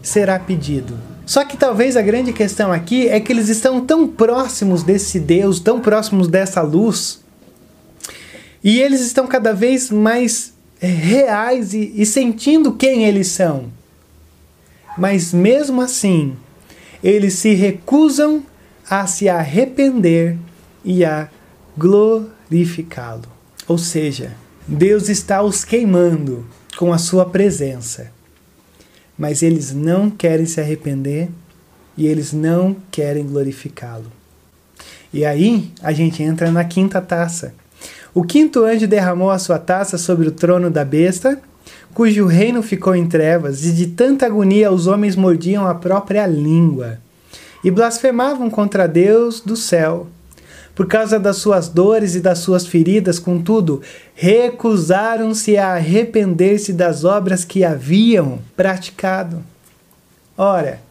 será 0.01 0.37
pedido. 0.37 0.97
Só 1.25 1.45
que 1.45 1.55
talvez 1.55 1.95
a 1.95 2.01
grande 2.01 2.33
questão 2.33 2.71
aqui 2.71 3.07
é 3.07 3.19
que 3.19 3.31
eles 3.31 3.49
estão 3.49 3.79
tão 3.79 4.07
próximos 4.07 4.83
desse 4.83 5.19
Deus, 5.19 5.59
tão 5.59 5.79
próximos 5.79 6.27
dessa 6.27 6.61
luz, 6.61 7.23
e 8.63 8.81
eles 8.81 8.99
estão 9.01 9.25
cada 9.25 9.53
vez 9.53 9.89
mais 9.89 10.53
reais 10.87 11.73
e, 11.73 11.93
e 11.95 12.05
sentindo 12.05 12.73
quem 12.73 13.05
eles 13.05 13.27
são. 13.27 13.65
Mas 14.97 15.33
mesmo 15.33 15.81
assim, 15.81 16.35
eles 17.03 17.33
se 17.33 17.53
recusam 17.53 18.43
a 18.89 19.05
se 19.07 19.29
arrepender 19.29 20.37
e 20.83 21.05
a 21.05 21.29
glorificá-lo. 21.77 23.27
Ou 23.67 23.77
seja, 23.77 24.35
Deus 24.67 25.09
está 25.09 25.41
os 25.41 25.63
queimando 25.63 26.45
com 26.77 26.91
a 26.91 26.97
sua 26.97 27.25
presença 27.25 28.11
mas 29.19 29.43
eles 29.43 29.73
não 29.73 30.09
querem 30.09 30.45
se 30.45 30.61
arrepender 30.61 31.27
e 31.97 32.07
eles 32.07 32.31
não 32.31 32.73
querem 32.89 33.27
glorificá-lo. 33.27 34.09
E 35.11 35.25
aí 35.25 35.73
a 35.83 35.91
gente 35.91 36.23
entra 36.23 36.49
na 36.49 36.63
quinta 36.63 37.01
taça. 37.01 37.53
O 38.19 38.23
quinto 38.25 38.65
anjo 38.65 38.85
derramou 38.85 39.31
a 39.31 39.39
sua 39.39 39.57
taça 39.57 39.97
sobre 39.97 40.27
o 40.27 40.31
trono 40.31 40.69
da 40.69 40.83
besta, 40.83 41.39
cujo 41.93 42.25
reino 42.25 42.61
ficou 42.61 42.93
em 42.93 43.07
trevas, 43.07 43.63
e 43.63 43.71
de 43.71 43.87
tanta 43.87 44.25
agonia 44.25 44.73
os 44.73 44.87
homens 44.87 45.15
mordiam 45.15 45.65
a 45.65 45.73
própria 45.73 46.27
língua 46.27 46.97
e 47.63 47.71
blasfemavam 47.71 48.49
contra 48.49 48.89
Deus 48.89 49.39
do 49.39 49.55
céu 49.55 50.07
por 50.75 50.85
causa 50.85 51.17
das 51.17 51.37
suas 51.37 51.69
dores 51.69 52.13
e 52.13 52.19
das 52.19 52.39
suas 52.39 52.67
feridas, 52.67 53.19
contudo, 53.19 53.81
recusaram-se 54.13 55.55
a 55.55 55.75
arrepender-se 55.75 56.73
das 56.73 57.05
obras 57.05 57.45
que 57.45 57.63
haviam 57.63 58.39
praticado. 58.53 59.41
Ora, 60.37 60.81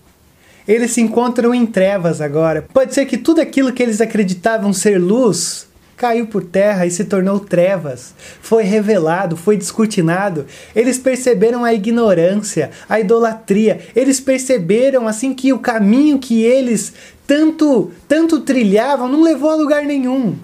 eles 0.67 0.93
se 0.93 1.03
encontram 1.03 1.55
em 1.55 1.67
trevas 1.67 2.23
agora. 2.23 2.65
Pode 2.73 2.95
ser 2.95 3.05
que 3.05 3.19
tudo 3.19 3.43
aquilo 3.43 3.71
que 3.71 3.83
eles 3.83 4.01
acreditavam 4.01 4.73
ser 4.73 4.99
luz 4.99 5.68
caiu 5.99 6.29
por 6.29 6.45
terra 6.45 6.87
e 6.87 6.91
se 6.91 7.05
tornou 7.05 7.41
trevas. 7.41 8.15
Foi 8.41 8.63
revelado, 8.63 9.37
foi 9.37 9.57
descortinado. 9.57 10.47
Eles 10.75 10.97
perceberam 10.97 11.65
a 11.65 11.75
ignorância, 11.75 12.71
a 12.89 13.01
idolatria. 13.01 13.81
Eles 13.97 14.21
perceberam 14.21 15.09
assim 15.09 15.35
que 15.35 15.53
o 15.53 15.59
caminho 15.59 16.19
que 16.19 16.43
eles 16.43 16.95
tanto 17.27 17.91
tanto 18.07 18.41
trilhavam 18.41 19.09
não 19.09 19.23
levou 19.23 19.51
a 19.51 19.57
lugar 19.57 19.85
nenhum. 19.85 20.37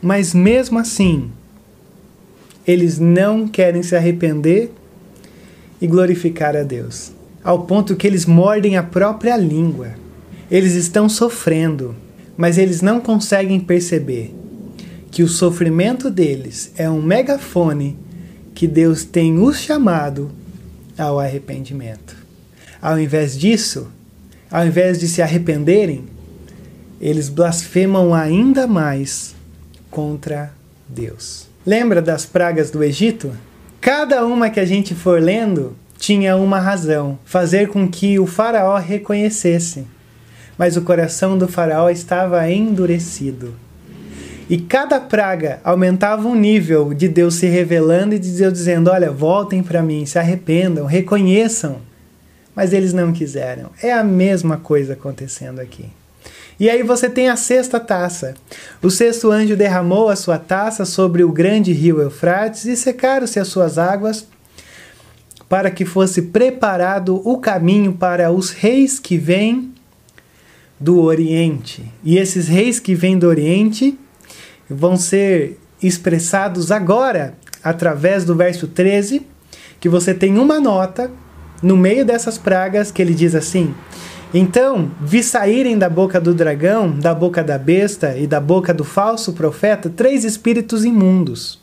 Mas 0.00 0.32
mesmo 0.32 0.78
assim, 0.78 1.30
eles 2.66 2.98
não 2.98 3.48
querem 3.48 3.82
se 3.82 3.96
arrepender 3.96 4.70
e 5.80 5.86
glorificar 5.86 6.56
a 6.56 6.62
Deus, 6.62 7.12
ao 7.42 7.64
ponto 7.64 7.96
que 7.96 8.06
eles 8.06 8.24
mordem 8.24 8.76
a 8.76 8.82
própria 8.82 9.36
língua. 9.36 9.94
Eles 10.50 10.74
estão 10.74 11.08
sofrendo, 11.08 11.94
mas 12.36 12.56
eles 12.56 12.80
não 12.80 13.00
conseguem 13.00 13.60
perceber 13.60 14.39
que 15.20 15.24
o 15.24 15.28
sofrimento 15.28 16.08
deles 16.08 16.72
é 16.78 16.88
um 16.88 17.02
megafone 17.02 17.94
que 18.54 18.66
Deus 18.66 19.04
tem 19.04 19.38
os 19.38 19.58
chamado 19.58 20.30
ao 20.96 21.20
arrependimento. 21.20 22.16
Ao 22.80 22.98
invés 22.98 23.38
disso, 23.38 23.88
ao 24.50 24.66
invés 24.66 24.98
de 24.98 25.06
se 25.06 25.20
arrependerem, 25.20 26.06
eles 26.98 27.28
blasfemam 27.28 28.14
ainda 28.14 28.66
mais 28.66 29.34
contra 29.90 30.54
Deus. 30.88 31.46
Lembra 31.66 32.00
das 32.00 32.24
pragas 32.24 32.70
do 32.70 32.82
Egito? 32.82 33.30
Cada 33.78 34.24
uma 34.24 34.48
que 34.48 34.58
a 34.58 34.64
gente 34.64 34.94
for 34.94 35.20
lendo 35.20 35.76
tinha 35.98 36.34
uma 36.34 36.60
razão: 36.60 37.18
fazer 37.26 37.68
com 37.68 37.86
que 37.86 38.18
o 38.18 38.24
Faraó 38.24 38.78
reconhecesse. 38.78 39.86
Mas 40.56 40.78
o 40.78 40.82
coração 40.82 41.36
do 41.36 41.46
Faraó 41.46 41.90
estava 41.90 42.50
endurecido. 42.50 43.54
E 44.50 44.58
cada 44.58 44.98
praga 44.98 45.60
aumentava 45.62 46.26
um 46.26 46.34
nível 46.34 46.92
de 46.92 47.06
Deus 47.06 47.36
se 47.36 47.46
revelando 47.46 48.16
e 48.16 48.18
de 48.18 48.32
Deus 48.32 48.52
dizendo: 48.52 48.90
Olha, 48.90 49.08
voltem 49.08 49.62
para 49.62 49.80
mim, 49.80 50.04
se 50.04 50.18
arrependam, 50.18 50.86
reconheçam. 50.86 51.76
Mas 52.52 52.72
eles 52.72 52.92
não 52.92 53.12
quiseram. 53.12 53.70
É 53.80 53.92
a 53.92 54.02
mesma 54.02 54.56
coisa 54.56 54.94
acontecendo 54.94 55.60
aqui. 55.60 55.88
E 56.58 56.68
aí 56.68 56.82
você 56.82 57.08
tem 57.08 57.28
a 57.28 57.36
sexta 57.36 57.78
taça. 57.78 58.34
O 58.82 58.90
sexto 58.90 59.30
anjo 59.30 59.56
derramou 59.56 60.08
a 60.08 60.16
sua 60.16 60.36
taça 60.36 60.84
sobre 60.84 61.22
o 61.22 61.30
grande 61.30 61.72
rio 61.72 62.00
Eufrates 62.00 62.64
e 62.64 62.76
secaram-se 62.76 63.38
as 63.38 63.46
suas 63.46 63.78
águas 63.78 64.26
para 65.48 65.70
que 65.70 65.84
fosse 65.84 66.22
preparado 66.22 67.22
o 67.24 67.38
caminho 67.38 67.92
para 67.92 68.32
os 68.32 68.50
reis 68.50 68.98
que 68.98 69.16
vêm 69.16 69.72
do 70.78 71.00
Oriente. 71.00 71.84
E 72.02 72.18
esses 72.18 72.48
reis 72.48 72.80
que 72.80 72.96
vêm 72.96 73.16
do 73.16 73.28
Oriente 73.28 73.96
vão 74.70 74.96
ser 74.96 75.58
expressados 75.82 76.70
agora 76.70 77.34
através 77.62 78.24
do 78.24 78.34
verso 78.34 78.66
13, 78.68 79.26
que 79.80 79.88
você 79.88 80.14
tem 80.14 80.38
uma 80.38 80.60
nota 80.60 81.10
no 81.62 81.76
meio 81.76 82.04
dessas 82.04 82.38
pragas 82.38 82.90
que 82.90 83.02
ele 83.02 83.14
diz 83.14 83.34
assim: 83.34 83.74
Então 84.32 84.90
vi 85.00 85.22
saírem 85.22 85.76
da 85.76 85.88
boca 85.88 86.20
do 86.20 86.32
dragão, 86.32 86.90
da 86.90 87.14
boca 87.14 87.42
da 87.42 87.58
besta 87.58 88.16
e 88.16 88.26
da 88.26 88.40
boca 88.40 88.72
do 88.72 88.84
falso 88.84 89.32
profeta 89.32 89.90
três 89.90 90.24
espíritos 90.24 90.84
imundos, 90.84 91.58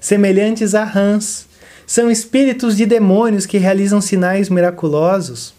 semelhantes 0.00 0.74
a 0.74 0.84
rãs. 0.84 1.50
São 1.84 2.10
espíritos 2.10 2.76
de 2.76 2.86
demônios 2.86 3.44
que 3.44 3.58
realizam 3.58 4.00
sinais 4.00 4.48
miraculosos. 4.48 5.52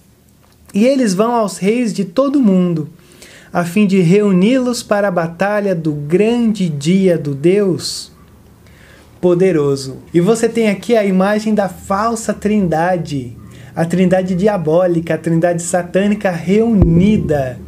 E 0.73 0.87
eles 0.87 1.13
vão 1.13 1.35
aos 1.35 1.59
reis 1.59 1.93
de 1.93 2.05
todo 2.05 2.37
o 2.37 2.41
mundo 2.41 2.89
a 3.53 3.63
fim 3.63 3.85
de 3.85 4.01
reuni-los 4.01 4.81
para 4.81 5.09
a 5.09 5.11
batalha 5.11 5.75
do 5.75 5.93
grande 5.93 6.67
dia 6.67 7.19
do 7.19 7.35
Deus 7.35 8.11
poderoso. 9.21 9.99
E 10.13 10.19
você 10.19 10.49
tem 10.49 10.69
aqui 10.69 10.97
a 10.97 11.05
imagem 11.05 11.53
da 11.53 11.69
falsa 11.69 12.33
trindade, 12.33 13.37
a 13.75 13.85
trindade 13.85 14.35
diabólica, 14.35 15.13
a 15.13 15.17
trindade 15.17 15.61
satânica 15.61 16.31
reunida. 16.31 17.59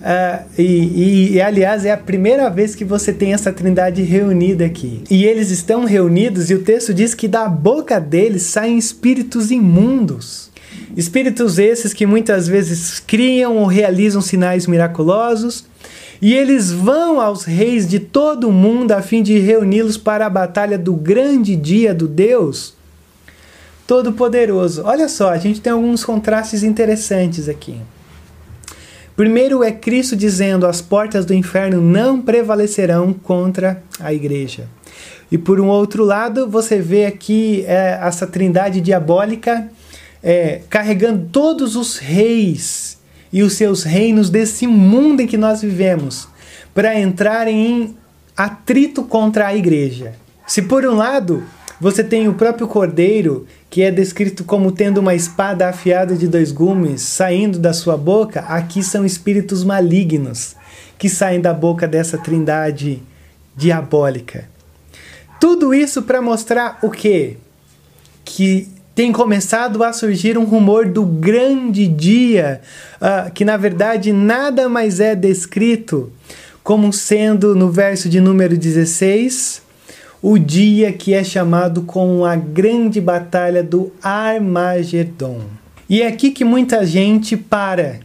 Uh, 0.00 0.44
e, 0.56 0.62
e, 0.62 1.32
e, 1.32 1.40
aliás, 1.40 1.84
é 1.84 1.90
a 1.90 1.96
primeira 1.96 2.48
vez 2.48 2.74
que 2.74 2.84
você 2.84 3.12
tem 3.12 3.34
essa 3.34 3.52
trindade 3.52 4.02
reunida 4.02 4.64
aqui. 4.64 5.02
E 5.10 5.24
eles 5.24 5.50
estão 5.50 5.84
reunidos, 5.84 6.48
e 6.50 6.54
o 6.54 6.62
texto 6.62 6.94
diz 6.94 7.12
que 7.14 7.26
da 7.26 7.48
boca 7.48 7.98
deles 7.98 8.44
saem 8.44 8.78
espíritos 8.78 9.50
imundos. 9.50 10.49
Espíritos 10.96 11.58
esses 11.58 11.92
que 11.92 12.06
muitas 12.06 12.48
vezes 12.48 12.98
criam 13.00 13.56
ou 13.56 13.66
realizam 13.66 14.20
sinais 14.20 14.66
miraculosos, 14.66 15.66
e 16.20 16.34
eles 16.34 16.70
vão 16.70 17.20
aos 17.20 17.44
reis 17.44 17.88
de 17.88 17.98
todo 17.98 18.48
o 18.48 18.52
mundo 18.52 18.92
a 18.92 19.00
fim 19.00 19.22
de 19.22 19.38
reuni-los 19.38 19.96
para 19.96 20.26
a 20.26 20.30
batalha 20.30 20.78
do 20.78 20.94
grande 20.94 21.56
dia 21.56 21.94
do 21.94 22.06
Deus 22.06 22.74
Todo-Poderoso. 23.86 24.82
Olha 24.84 25.08
só, 25.08 25.30
a 25.30 25.38
gente 25.38 25.60
tem 25.60 25.72
alguns 25.72 26.04
contrastes 26.04 26.62
interessantes 26.62 27.48
aqui. 27.48 27.76
Primeiro 29.16 29.64
é 29.64 29.72
Cristo 29.72 30.14
dizendo: 30.14 30.66
as 30.66 30.80
portas 30.80 31.24
do 31.24 31.34
inferno 31.34 31.80
não 31.80 32.22
prevalecerão 32.22 33.12
contra 33.12 33.82
a 33.98 34.14
igreja. 34.14 34.68
E 35.32 35.36
por 35.36 35.60
um 35.60 35.68
outro 35.68 36.04
lado, 36.04 36.48
você 36.48 36.80
vê 36.80 37.06
aqui 37.06 37.64
é, 37.66 37.98
essa 38.02 38.26
trindade 38.26 38.80
diabólica 38.80 39.68
é, 40.22 40.60
carregando 40.68 41.28
todos 41.32 41.76
os 41.76 41.96
reis 41.98 42.98
e 43.32 43.42
os 43.42 43.54
seus 43.54 43.82
reinos 43.82 44.28
desse 44.30 44.66
mundo 44.66 45.20
em 45.20 45.26
que 45.26 45.36
nós 45.36 45.62
vivemos 45.62 46.28
para 46.74 46.98
entrarem 46.98 47.56
em 47.56 47.96
atrito 48.36 49.02
contra 49.02 49.46
a 49.48 49.54
igreja. 49.54 50.14
Se 50.46 50.62
por 50.62 50.84
um 50.84 50.96
lado 50.96 51.44
você 51.80 52.04
tem 52.04 52.28
o 52.28 52.34
próprio 52.34 52.68
cordeiro 52.68 53.46
que 53.70 53.82
é 53.82 53.90
descrito 53.90 54.44
como 54.44 54.72
tendo 54.72 54.98
uma 54.98 55.14
espada 55.14 55.68
afiada 55.68 56.16
de 56.16 56.26
dois 56.26 56.52
gumes 56.52 57.00
saindo 57.02 57.58
da 57.58 57.72
sua 57.72 57.96
boca, 57.96 58.40
aqui 58.40 58.82
são 58.82 59.06
espíritos 59.06 59.64
malignos 59.64 60.56
que 60.98 61.08
saem 61.08 61.40
da 61.40 61.54
boca 61.54 61.88
dessa 61.88 62.18
trindade 62.18 63.02
diabólica. 63.56 64.48
Tudo 65.40 65.72
isso 65.72 66.02
para 66.02 66.20
mostrar 66.20 66.78
o 66.82 66.90
quê? 66.90 67.38
Que 68.24 68.68
tem 68.94 69.12
começado 69.12 69.82
a 69.82 69.92
surgir 69.92 70.36
um 70.36 70.44
rumor 70.44 70.86
do 70.86 71.04
grande 71.04 71.86
dia, 71.86 72.60
uh, 73.00 73.30
que 73.30 73.44
na 73.44 73.56
verdade 73.56 74.12
nada 74.12 74.68
mais 74.68 75.00
é 75.00 75.14
descrito 75.14 76.12
como 76.62 76.92
sendo 76.92 77.54
no 77.54 77.70
verso 77.70 78.08
de 78.08 78.20
número 78.20 78.56
16 78.56 79.62
o 80.22 80.38
dia 80.38 80.92
que 80.92 81.14
é 81.14 81.24
chamado 81.24 81.82
com 81.82 82.24
a 82.24 82.36
grande 82.36 83.00
batalha 83.00 83.62
do 83.62 83.90
Armagedon. 84.02 85.40
E 85.88 86.02
é 86.02 86.06
aqui 86.06 86.30
que 86.30 86.44
muita 86.44 86.84
gente 86.84 87.36
para 87.36 88.00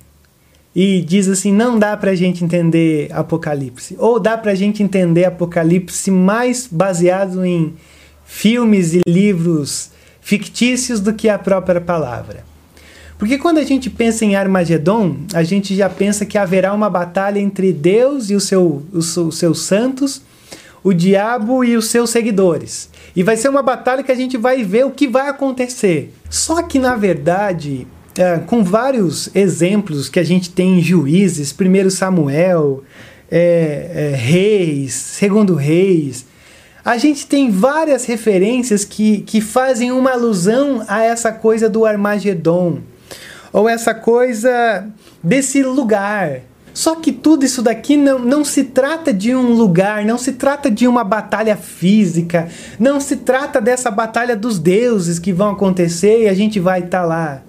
e 0.75 1.01
diz 1.01 1.27
assim: 1.27 1.51
não 1.51 1.77
dá 1.77 1.95
para 1.95 2.11
a 2.11 2.15
gente 2.15 2.43
entender 2.43 3.09
Apocalipse. 3.11 3.95
Ou 3.99 4.19
dá 4.19 4.37
para 4.37 4.51
a 4.51 4.55
gente 4.55 4.81
entender 4.81 5.25
Apocalipse 5.25 6.09
mais 6.09 6.67
baseado 6.69 7.45
em 7.45 7.73
filmes 8.25 8.93
e 8.93 9.01
livros 9.07 9.91
fictícios 10.25 10.99
do 10.99 11.13
que 11.13 11.29
a 11.29 11.37
própria 11.37 11.79
palavra. 11.79 12.43
Porque 13.15 13.37
quando 13.37 13.59
a 13.59 13.63
gente 13.63 13.91
pensa 13.91 14.25
em 14.25 14.35
Armagedon, 14.35 15.17
a 15.35 15.43
gente 15.43 15.75
já 15.75 15.87
pensa 15.87 16.25
que 16.25 16.35
haverá 16.35 16.73
uma 16.73 16.89
batalha 16.89 17.39
entre 17.39 17.71
Deus 17.71 18.31
e 18.31 18.35
o 18.35 18.39
seu, 18.39 18.83
os, 18.91 19.15
os 19.15 19.37
seus 19.37 19.61
santos 19.61 20.23
o 20.83 20.93
diabo 20.93 21.63
e 21.63 21.77
os 21.77 21.87
seus 21.87 22.09
seguidores. 22.09 22.89
E 23.15 23.21
vai 23.23 23.37
ser 23.37 23.49
uma 23.49 23.61
batalha 23.61 24.03
que 24.03 24.11
a 24.11 24.15
gente 24.15 24.35
vai 24.35 24.63
ver 24.63 24.85
o 24.85 24.91
que 24.91 25.07
vai 25.07 25.29
acontecer. 25.29 26.13
Só 26.29 26.61
que, 26.61 26.77
na 26.77 26.95
verdade, 26.95 27.87
é, 28.17 28.37
com 28.37 28.63
vários 28.63 29.29
exemplos 29.35 30.09
que 30.09 30.19
a 30.19 30.23
gente 30.23 30.49
tem 30.51 30.79
em 30.79 30.81
Juízes, 30.81 31.51
primeiro 31.51 31.89
Samuel, 31.89 32.83
é, 33.31 34.11
é, 34.13 34.15
Reis, 34.15 34.93
segundo 34.93 35.55
Reis, 35.55 36.25
a 36.85 36.97
gente 36.97 37.25
tem 37.25 37.49
várias 37.49 38.05
referências 38.05 38.85
que, 38.85 39.21
que 39.21 39.41
fazem 39.41 39.91
uma 39.91 40.11
alusão 40.11 40.85
a 40.87 41.01
essa 41.01 41.31
coisa 41.33 41.67
do 41.67 41.85
Armagedon, 41.85 42.79
ou 43.51 43.67
essa 43.67 43.93
coisa 43.93 44.87
desse 45.23 45.63
lugar 45.63 46.41
só 46.75 46.95
que 46.95 47.13
tudo 47.13 47.45
isso 47.45 47.61
daqui 47.61 47.95
não, 47.95 48.19
não 48.19 48.43
se 48.43 48.65
trata 48.65 49.13
de 49.13 49.33
um 49.33 49.53
lugar, 49.53 50.03
não 50.03 50.17
se 50.17 50.33
trata 50.33 50.69
de 50.69 50.85
uma 50.85 51.05
batalha 51.05 51.55
física, 51.55 52.49
não 52.77 52.99
se 52.99 53.15
trata 53.15 53.61
dessa 53.61 53.89
batalha 53.89 54.35
dos 54.35 54.59
deuses 54.59 55.17
que 55.17 55.31
vão 55.31 55.51
acontecer 55.51 56.23
e 56.23 56.27
a 56.27 56.33
gente 56.33 56.59
vai 56.59 56.81
estar 56.81 56.99
tá 56.99 57.05
lá. 57.05 57.41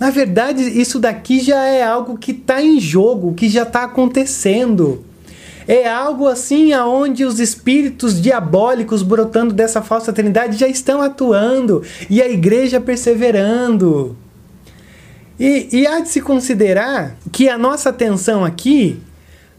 Na 0.00 0.08
verdade, 0.08 0.62
isso 0.62 0.98
daqui 0.98 1.40
já 1.40 1.66
é 1.66 1.82
algo 1.82 2.16
que 2.16 2.32
está 2.32 2.62
em 2.62 2.80
jogo, 2.80 3.34
que 3.34 3.46
já 3.50 3.62
está 3.62 3.82
acontecendo. 3.82 5.04
É 5.68 5.88
algo 5.88 6.28
assim 6.28 6.72
aonde 6.72 7.24
os 7.24 7.40
espíritos 7.40 8.20
diabólicos 8.20 9.02
brotando 9.02 9.52
dessa 9.52 9.82
falsa 9.82 10.12
trindade 10.12 10.56
já 10.56 10.68
estão 10.68 11.02
atuando 11.02 11.82
e 12.08 12.22
a 12.22 12.28
igreja 12.28 12.80
perseverando. 12.80 14.16
E, 15.38 15.68
e 15.72 15.86
há 15.86 16.00
de 16.00 16.08
se 16.08 16.20
considerar 16.20 17.16
que 17.32 17.48
a 17.48 17.58
nossa 17.58 17.90
atenção 17.90 18.44
aqui 18.44 19.00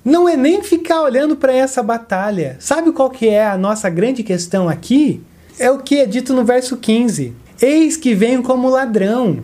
não 0.03 0.27
é 0.27 0.37
nem 0.37 0.63
ficar 0.63 1.01
olhando 1.01 1.35
para 1.35 1.53
essa 1.53 1.83
batalha. 1.83 2.55
Sabe 2.59 2.93
qual 2.93 3.09
que 3.09 3.27
é 3.27 3.45
a 3.45 3.57
nossa 3.57 3.89
grande 3.89 4.23
questão 4.23 4.69
aqui? 4.69 5.21
É 5.59 5.69
o 5.69 5.79
que 5.79 5.97
é 5.97 6.05
dito 6.05 6.33
no 6.33 6.45
verso 6.45 6.77
15: 6.77 7.33
Eis 7.61 7.97
que 7.97 8.15
venho 8.15 8.41
como 8.41 8.69
ladrão. 8.69 9.43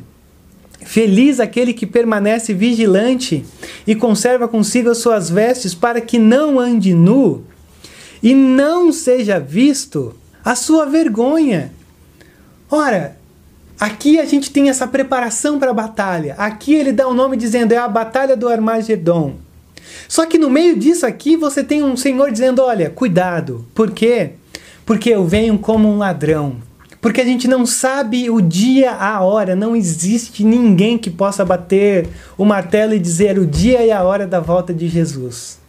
Feliz 0.85 1.39
aquele 1.39 1.73
que 1.73 1.85
permanece 1.85 2.53
vigilante 2.53 3.45
e 3.85 3.95
conserva 3.95 4.47
consigo 4.47 4.89
as 4.89 4.99
suas 4.99 5.29
vestes 5.29 5.73
para 5.73 6.01
que 6.01 6.17
não 6.17 6.59
ande 6.59 6.93
nu 6.93 7.43
e 8.21 8.33
não 8.33 8.91
seja 8.91 9.39
visto 9.39 10.15
a 10.43 10.55
sua 10.55 10.85
vergonha. 10.85 11.71
Ora, 12.69 13.17
Aqui 13.79 14.17
a 14.17 14.23
gente 14.23 14.49
tem 14.49 14.69
essa 14.69 14.87
preparação 14.87 15.59
para 15.59 15.71
a 15.71 15.73
batalha. 15.73 16.35
Aqui 16.37 16.73
ele 16.73 16.93
dá 16.93 17.05
o 17.05 17.11
um 17.11 17.13
nome 17.13 17.35
dizendo 17.35 17.73
é 17.73 17.77
a 17.77 17.87
batalha 17.87 18.37
do 18.37 18.47
Armagedon. 18.47 19.35
Só 20.07 20.25
que 20.25 20.37
no 20.37 20.49
meio 20.49 20.77
disso 20.77 21.05
aqui 21.05 21.35
você 21.35 21.63
tem 21.63 21.83
um 21.83 21.97
Senhor 21.97 22.31
dizendo: 22.31 22.61
olha, 22.61 22.89
cuidado. 22.89 23.65
Por 23.73 23.91
quê? 23.91 24.31
Porque 24.85 25.09
eu 25.09 25.25
venho 25.25 25.57
como 25.57 25.89
um 25.89 25.97
ladrão. 25.97 26.57
Porque 27.03 27.19
a 27.19 27.25
gente 27.25 27.49
não 27.49 27.65
sabe 27.65 28.29
o 28.29 28.39
dia, 28.39 28.93
a 28.93 29.19
hora, 29.19 29.57
não 29.57 29.75
existe 29.75 30.41
ninguém 30.41 30.97
que 30.97 31.09
possa 31.09 31.43
bater 31.43 32.07
o 32.37 32.45
martelo 32.45 32.93
e 32.93 32.99
dizer 32.99 33.37
o 33.37 33.45
dia 33.45 33.85
e 33.85 33.91
a 33.91 34.01
hora 34.01 34.25
da 34.25 34.39
volta 34.39 34.73
de 34.73 34.87
Jesus. 34.87 35.59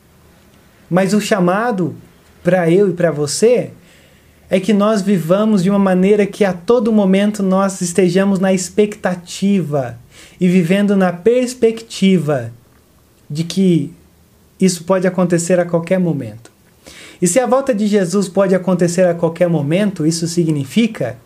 Mas 0.88 1.12
o 1.12 1.20
chamado 1.20 1.97
para 2.40 2.70
eu 2.70 2.88
e 2.88 2.92
para 2.92 3.11
você 3.11 3.73
é 4.49 4.61
que 4.61 4.73
nós 4.73 5.03
vivamos 5.03 5.64
de 5.64 5.70
uma 5.70 5.79
maneira 5.79 6.25
que 6.25 6.44
a 6.44 6.53
todo 6.53 6.92
momento 6.92 7.42
nós 7.42 7.81
estejamos 7.81 8.38
na 8.38 8.53
expectativa 8.53 9.99
e 10.40 10.47
vivendo 10.47 10.94
na 10.94 11.12
perspectiva 11.12 12.53
de 13.29 13.42
que 13.42 13.92
isso 14.61 14.85
pode 14.85 15.05
acontecer 15.05 15.59
a 15.59 15.64
qualquer 15.64 15.99
momento. 15.99 16.53
E 17.20 17.27
se 17.27 17.40
a 17.40 17.47
volta 17.47 17.75
de 17.75 17.88
Jesus 17.88 18.29
pode 18.29 18.55
acontecer 18.55 19.09
a 19.09 19.14
qualquer 19.14 19.49
momento, 19.49 20.07
isso 20.07 20.29
significa 20.29 21.24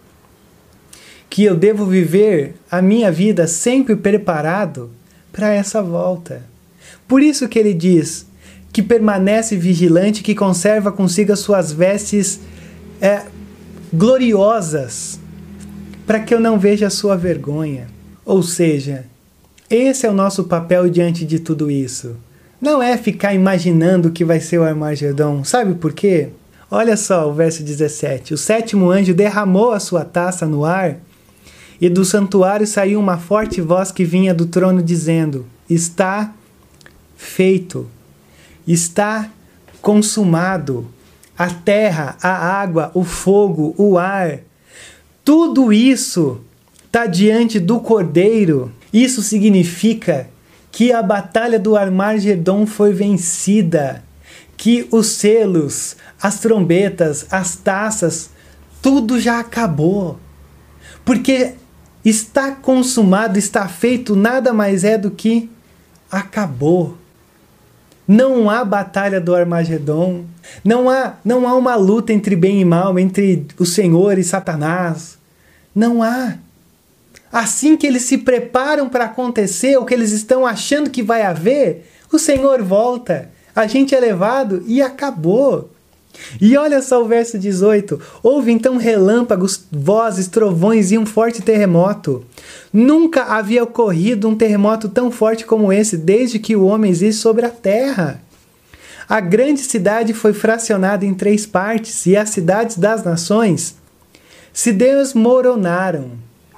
que 1.39 1.45
eu 1.45 1.55
devo 1.55 1.87
viver 1.87 2.57
a 2.69 2.83
minha 2.83 3.13
vida 3.13 3.47
sempre 3.47 3.95
preparado 3.95 4.91
para 5.31 5.55
essa 5.55 5.81
volta. 5.81 6.43
Por 7.07 7.23
isso 7.23 7.49
que 7.49 7.57
ele 7.57 7.73
diz 7.73 8.27
que 8.73 8.83
permanece 8.83 9.57
vigilante, 9.57 10.21
que 10.21 10.35
conserva 10.35 10.91
consigo 10.91 11.33
as 11.33 11.39
suas 11.39 11.71
vestes 11.71 12.41
é, 13.01 13.23
gloriosas, 13.93 15.21
para 16.05 16.19
que 16.19 16.35
eu 16.35 16.41
não 16.41 16.59
veja 16.59 16.89
a 16.89 16.91
sua 16.91 17.17
vergonha. 17.17 17.87
Ou 18.25 18.43
seja, 18.43 19.05
esse 19.71 20.05
é 20.05 20.11
o 20.11 20.15
nosso 20.15 20.43
papel 20.43 20.91
diante 20.91 21.25
de 21.25 21.39
tudo 21.39 21.71
isso. 21.71 22.17
Não 22.61 22.83
é 22.83 22.97
ficar 22.97 23.33
imaginando 23.33 24.11
que 24.11 24.25
vai 24.25 24.41
ser 24.41 24.59
o 24.59 24.65
Armagedon. 24.65 25.45
Sabe 25.45 25.77
por 25.77 25.93
quê? 25.93 26.31
Olha 26.69 26.97
só 26.97 27.31
o 27.31 27.33
verso 27.33 27.63
17. 27.63 28.35
O 28.35 28.37
sétimo 28.37 28.91
anjo 28.91 29.15
derramou 29.15 29.71
a 29.71 29.79
sua 29.79 30.05
taça 30.05 30.45
no 30.45 30.65
ar, 30.65 30.99
e 31.81 31.89
do 31.89 32.05
santuário 32.05 32.67
saiu 32.67 32.99
uma 32.99 33.19
forte 33.19 33.61
voz 33.61 33.93
que 33.93 34.05
vinha 34.05 34.35
do 34.35 34.47
trono 34.47 34.83
dizendo: 34.83 35.47
Está 35.69 36.35
feito, 37.17 37.89
está 38.67 39.31
consumado 39.81 40.87
a 41.37 41.49
terra, 41.49 42.17
a 42.21 42.31
água, 42.31 42.91
o 42.95 43.05
fogo, 43.05 43.75
o 43.79 43.97
ar, 43.97 44.41
tudo 45.25 45.73
isso 45.73 46.41
está 46.87 47.07
diante 47.07 47.61
do 47.61 47.79
Cordeiro. 47.81 48.73
Isso 48.93 49.23
significa 49.23 50.29
que 50.73 50.93
a 50.93 51.03
batalha 51.03 51.59
do 51.59 51.77
Armagedon 51.77 52.67
foi 52.67 52.93
vencida, 52.93 54.03
que 54.57 54.89
os 54.91 55.09
selos, 55.09 55.97
as 56.21 56.41
trombetas, 56.41 57.27
as 57.31 57.57
taças, 57.57 58.31
tudo 58.81 59.21
já 59.21 59.39
acabou. 59.39 60.19
Porque 61.05 61.55
está 62.09 62.53
consumado, 62.53 63.39
está 63.39 63.69
feito, 63.69 64.17
nada 64.17 64.53
mais 64.53 64.85
é 64.85 64.97
do 64.97 65.11
que 65.11 65.51
acabou. 66.11 66.97
Não 68.07 68.49
há 68.49 68.65
batalha 68.65 69.21
do 69.21 69.35
Armagedon. 69.35 70.25
Não 70.65 70.89
há, 70.89 71.17
não 71.23 71.47
há 71.47 71.55
uma 71.55 71.75
luta 71.75 72.13
entre 72.13 72.35
bem 72.35 72.61
e 72.61 72.65
mal, 72.65 72.99
entre 72.99 73.47
o 73.59 73.67
Senhor 73.67 74.19
e 74.19 74.25
Satanás. 74.25 75.19
Não 75.75 76.03
há. 76.03 76.39
Assim 77.31 77.77
que 77.77 77.87
eles 77.87 78.03
se 78.03 78.17
preparam 78.17 78.89
para 78.89 79.05
acontecer, 79.05 79.77
o 79.77 79.85
que 79.85 79.93
eles 79.93 80.13
estão 80.13 80.47
achando 80.47 80.89
que 80.89 81.03
vai 81.03 81.23
haver, 81.23 81.91
o 82.11 82.19
Senhor 82.19 82.63
volta, 82.63 83.31
a 83.55 83.67
gente 83.67 83.95
é 83.95 84.01
levado 84.01 84.65
e 84.67 84.81
acabou. 84.81 85.71
E 86.41 86.57
olha 86.57 86.83
só 86.83 87.03
o 87.03 87.09
verso 87.09 87.39
18: 87.39 88.01
Houve 88.23 88.53
então 88.53 88.77
relâmpagos, 88.77 89.65
vozes, 89.71 90.29
trovões 90.29 90.93
e 90.93 90.99
um 90.99 91.07
forte 91.07 91.43
terremoto. 91.43 92.25
Nunca 92.73 93.25
havia 93.25 93.65
ocorrido 93.65 94.29
um 94.29 94.37
terremoto 94.37 94.89
tão 94.89 95.11
forte 95.11 95.45
como 95.45 95.73
esse 95.73 95.97
desde 95.97 96.39
que 96.39 96.55
o 96.55 96.67
homem 96.67 96.91
existe 96.91 97.21
sobre 97.21 97.47
a 97.47 97.51
terra. 97.51 98.23
A 99.09 99.21
grande 99.21 99.61
cidade 99.61 100.13
foi 100.13 100.35
fracionada 100.35 101.07
em 101.07 101.15
três 101.15 101.47
partes 101.47 102.05
e 102.05 102.15
as 102.15 102.29
cidades 102.29 102.77
das 102.77 103.03
nações 103.03 103.77
se 104.53 104.73
desmoronaram. 104.73 106.11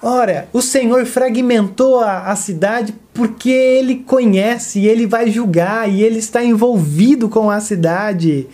Ora, 0.02 0.48
o 0.52 0.62
Senhor 0.62 1.04
fragmentou 1.04 2.00
a, 2.00 2.30
a 2.30 2.34
cidade 2.34 2.94
porque 3.12 3.50
ele 3.50 3.96
conhece, 3.96 4.86
ele 4.86 5.06
vai 5.06 5.30
julgar 5.30 5.88
e 5.88 6.02
ele 6.02 6.18
está 6.18 6.42
envolvido 6.42 7.28
com 7.28 7.50
a 7.50 7.60
cidade. 7.60 8.48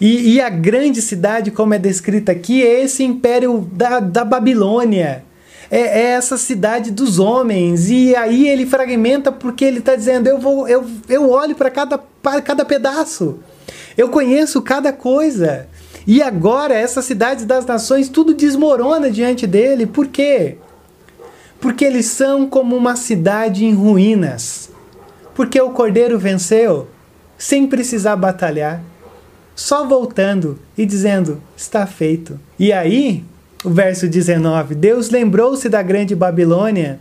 E, 0.00 0.34
e, 0.34 0.40
a 0.40 0.50
grande 0.50 1.00
cidade, 1.00 1.50
como 1.50 1.72
é 1.72 1.78
descrita 1.78 2.32
aqui, 2.32 2.62
é 2.62 2.82
esse 2.84 3.02
império 3.02 3.66
da, 3.72 3.98
da 3.98 4.24
Babilônia. 4.24 5.24
É, 5.70 5.80
é 5.80 6.02
essa 6.10 6.36
cidade 6.36 6.90
dos 6.90 7.18
homens. 7.18 7.88
E 7.90 8.14
aí 8.14 8.48
ele 8.48 8.66
fragmenta 8.66 9.32
porque 9.32 9.64
ele 9.64 9.78
está 9.78 9.96
dizendo: 9.96 10.26
eu, 10.28 10.38
vou, 10.38 10.68
eu, 10.68 10.84
eu 11.08 11.30
olho 11.30 11.54
para 11.54 11.70
cada, 11.70 11.98
cada 12.44 12.64
pedaço. 12.64 13.38
Eu 13.96 14.10
conheço 14.10 14.60
cada 14.60 14.92
coisa. 14.92 15.66
E 16.06 16.22
agora 16.22 16.74
essas 16.74 17.04
cidades 17.04 17.44
das 17.44 17.64
nações 17.64 18.08
tudo 18.08 18.34
desmorona 18.34 19.10
diante 19.10 19.46
dele. 19.46 19.86
Por 19.86 20.06
quê? 20.06 20.58
Porque 21.58 21.84
eles 21.84 22.06
são 22.06 22.46
como 22.46 22.76
uma 22.76 22.94
cidade 22.96 23.64
em 23.64 23.72
ruínas. 23.72 24.70
Porque 25.34 25.60
o 25.60 25.70
cordeiro 25.70 26.18
venceu 26.18 26.86
sem 27.38 27.66
precisar 27.66 28.16
batalhar 28.16 28.82
só 29.56 29.86
voltando 29.86 30.58
e 30.76 30.84
dizendo: 30.84 31.42
está 31.56 31.86
feito. 31.86 32.38
E 32.58 32.72
aí, 32.72 33.24
o 33.64 33.70
verso 33.70 34.06
19: 34.06 34.74
Deus 34.74 35.08
lembrou-se 35.08 35.68
da 35.68 35.82
grande 35.82 36.14
Babilônia 36.14 37.00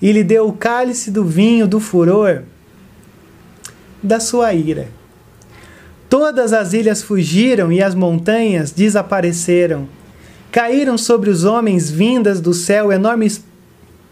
e 0.00 0.12
lhe 0.12 0.22
deu 0.22 0.46
o 0.46 0.52
cálice 0.52 1.10
do 1.10 1.24
vinho 1.24 1.66
do 1.66 1.80
furor 1.80 2.42
da 4.02 4.20
sua 4.20 4.52
ira. 4.52 4.88
Todas 6.08 6.52
as 6.52 6.74
ilhas 6.74 7.02
fugiram 7.02 7.72
e 7.72 7.82
as 7.82 7.94
montanhas 7.94 8.70
desapareceram. 8.70 9.88
Caíram 10.52 10.96
sobre 10.96 11.30
os 11.30 11.44
homens 11.44 11.90
vindas 11.90 12.40
do 12.40 12.54
céu 12.54 12.92
enormes 12.92 13.42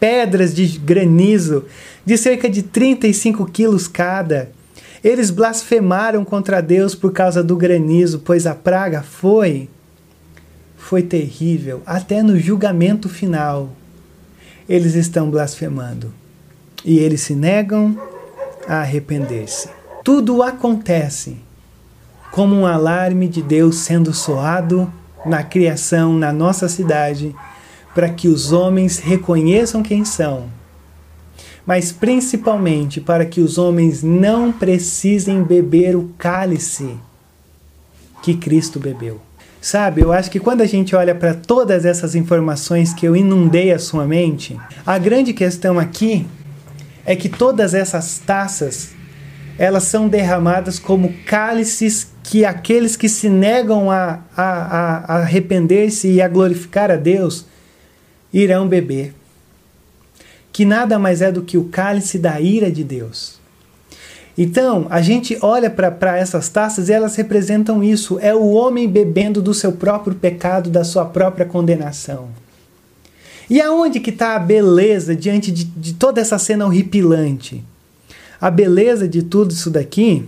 pedras 0.01 0.53
de 0.53 0.67
granizo 0.79 1.65
de 2.05 2.19
cerca 2.19 2.49
de 2.49 2.63
35 2.63 3.47
quilos 3.47 3.87
cada 3.87 4.51
eles 5.05 5.31
blasfemaram 5.31 6.25
contra 6.25 6.63
Deus 6.63 6.95
por 6.95 7.13
causa 7.13 7.45
do 7.45 7.55
granizo, 7.55 8.21
pois 8.21 8.47
a 8.47 8.55
praga 8.55 9.03
foi 9.03 9.69
foi 10.79 11.03
terrível, 11.03 11.83
até 11.87 12.23
no 12.23 12.39
julgamento 12.39 13.09
final. 13.09 13.71
Eles 14.67 14.95
estão 14.95 15.31
blasfemando 15.31 16.13
e 16.85 16.99
eles 16.99 17.21
se 17.21 17.35
negam 17.35 17.99
a 18.67 18.77
arrepender-se. 18.77 19.69
Tudo 20.03 20.43
acontece 20.43 21.37
como 22.33 22.55
um 22.55 22.67
alarme 22.67 23.29
de 23.29 23.43
Deus 23.43 23.77
sendo 23.77 24.13
soado 24.13 24.91
na 25.25 25.43
criação, 25.43 26.15
na 26.15 26.33
nossa 26.33 26.69
cidade, 26.69 27.35
para 27.95 28.09
que 28.09 28.29
os 28.29 28.53
homens 28.53 28.99
reconheçam 28.99 29.83
quem 29.83 30.05
são 30.05 30.49
mas 31.67 31.91
principalmente 31.91 33.01
para 33.01 33.25
que 33.25 33.41
os 33.41 33.59
homens 33.59 34.03
não 34.03 34.53
precisem 34.53 35.43
beber 35.43 35.97
o 35.97 36.11
cálice 36.19 36.97
que 38.23 38.35
Cristo 38.35 38.79
bebeu. 38.79 39.21
Sabe, 39.61 40.03
eu 40.03 40.13
acho 40.13 40.31
que 40.31 40.39
quando 40.39 40.61
a 40.61 40.67
gente 40.67 40.95
olha 40.95 41.15
para 41.15 41.33
todas 41.33 41.87
essas 41.87 42.15
informações 42.15 42.93
que 42.93 43.07
eu 43.07 43.17
inundei 43.17 43.73
a 43.73 43.79
sua 43.79 44.07
mente, 44.07 44.59
a 44.85 44.99
grande 44.99 45.33
questão 45.33 45.79
aqui 45.79 46.27
é 47.07 47.17
que 47.17 47.31
todas 47.31 47.73
essas 47.73 48.19
taças 48.19 48.91
elas 49.57 49.85
são 49.85 50.09
derramadas 50.09 50.79
como 50.79 51.15
cálices 51.25 52.13
que 52.23 52.45
aqueles 52.45 52.97
que 52.97 53.09
se 53.09 53.29
negam 53.29 53.91
a, 53.91 54.21
a, 54.37 54.45
a, 54.45 55.17
arrepender-se 55.19 56.09
e 56.09 56.21
a 56.21 56.29
glorificar 56.29 56.91
a 56.91 56.97
Deus 56.97 57.47
irão 58.33 58.67
beber 58.67 59.15
que 60.55 60.65
nada 60.65 61.01
mais 61.01 61.21
é 61.21 61.33
do 61.33 61.43
que 61.43 61.59
o 61.59 61.65
cálice 61.65 62.17
da 62.17 62.41
ira 62.41 62.71
de 62.71 62.85
Deus. 62.85 63.41
Então, 64.39 64.87
a 64.89 65.03
gente 65.03 65.37
olha 65.43 65.69
para 65.69 66.17
essas 66.17 66.49
taças 66.49 66.89
e 66.89 66.93
elas 66.93 67.17
representam 67.17 67.83
isso: 67.83 68.21
é 68.21 68.33
o 68.33 68.53
homem 68.53 68.89
bebendo 68.89 69.43
do 69.43 69.53
seu 69.53 69.73
próprio 69.73 70.15
pecado, 70.15 70.71
da 70.71 70.85
sua 70.85 71.07
própria 71.07 71.45
condenação. 71.45 72.29
E 73.51 73.61
aonde 73.61 73.99
que 73.99 74.11
está 74.11 74.37
a 74.37 74.39
beleza 74.39 75.17
diante 75.17 75.51
de, 75.51 75.65
de 75.65 75.95
toda 75.95 76.21
essa 76.21 76.39
cena 76.39 76.67
horripilante? 76.67 77.63
A 78.41 78.49
beleza 78.49 79.09
de 79.09 79.25
tudo 79.25 79.51
isso 79.51 79.71
daqui 79.71 80.25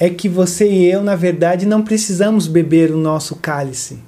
é 0.00 0.10
que 0.10 0.28
você 0.28 0.68
e 0.68 0.90
eu, 0.90 1.00
na 1.00 1.14
verdade, 1.14 1.64
não 1.64 1.82
precisamos 1.82 2.48
beber 2.48 2.90
o 2.90 2.96
nosso 2.96 3.36
cálice 3.36 4.00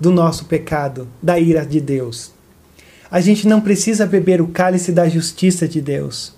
do 0.00 0.10
nosso 0.10 0.46
pecado, 0.46 1.06
da 1.22 1.38
ira 1.38 1.66
de 1.66 1.78
Deus 1.78 2.37
a 3.10 3.20
gente 3.20 3.48
não 3.48 3.60
precisa 3.60 4.06
beber 4.06 4.40
o 4.40 4.48
cálice 4.48 4.92
da 4.92 5.08
justiça 5.08 5.66
de 5.66 5.80
Deus. 5.80 6.36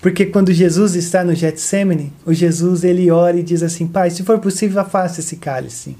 Porque 0.00 0.26
quando 0.26 0.52
Jesus 0.52 0.96
está 0.96 1.22
no 1.22 1.32
Getsemane, 1.32 2.12
o 2.26 2.34
Jesus 2.34 2.82
ele 2.82 3.10
ora 3.10 3.38
e 3.38 3.42
diz 3.42 3.62
assim: 3.62 3.86
Pai, 3.86 4.10
se 4.10 4.24
for 4.24 4.40
possível, 4.40 4.80
afasta 4.80 5.20
esse 5.20 5.36
cálice. 5.36 5.96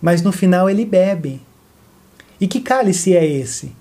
Mas 0.00 0.20
no 0.20 0.30
final 0.30 0.68
ele 0.68 0.84
bebe. 0.84 1.40
E 2.38 2.46
que 2.46 2.60
cálice 2.60 3.16
é 3.16 3.26
esse? 3.26 3.72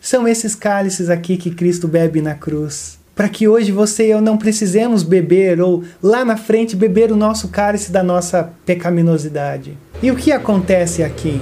São 0.00 0.26
esses 0.26 0.54
cálices 0.54 1.10
aqui 1.10 1.36
que 1.36 1.50
Cristo 1.50 1.86
bebe 1.86 2.22
na 2.22 2.34
cruz. 2.34 2.98
Para 3.14 3.28
que 3.28 3.46
hoje 3.46 3.70
você 3.70 4.06
e 4.06 4.10
eu 4.10 4.20
não 4.20 4.38
precisemos 4.38 5.02
beber 5.02 5.60
ou 5.60 5.84
lá 6.02 6.24
na 6.24 6.36
frente 6.36 6.74
beber 6.74 7.12
o 7.12 7.16
nosso 7.16 7.48
cálice 7.48 7.92
da 7.92 8.02
nossa 8.02 8.52
pecaminosidade. 8.64 9.76
E 10.02 10.10
o 10.10 10.16
que 10.16 10.32
acontece 10.32 11.02
aqui? 11.02 11.40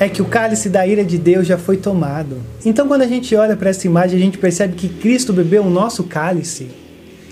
É 0.00 0.08
que 0.08 0.22
o 0.22 0.24
cálice 0.24 0.70
da 0.70 0.86
ira 0.86 1.04
de 1.04 1.18
Deus 1.18 1.46
já 1.46 1.58
foi 1.58 1.76
tomado. 1.76 2.38
Então, 2.64 2.88
quando 2.88 3.02
a 3.02 3.06
gente 3.06 3.36
olha 3.36 3.54
para 3.54 3.68
essa 3.68 3.86
imagem, 3.86 4.18
a 4.18 4.22
gente 4.22 4.38
percebe 4.38 4.74
que 4.74 4.88
Cristo 4.88 5.30
bebeu 5.30 5.62
o 5.62 5.68
nosso 5.68 6.04
cálice, 6.04 6.68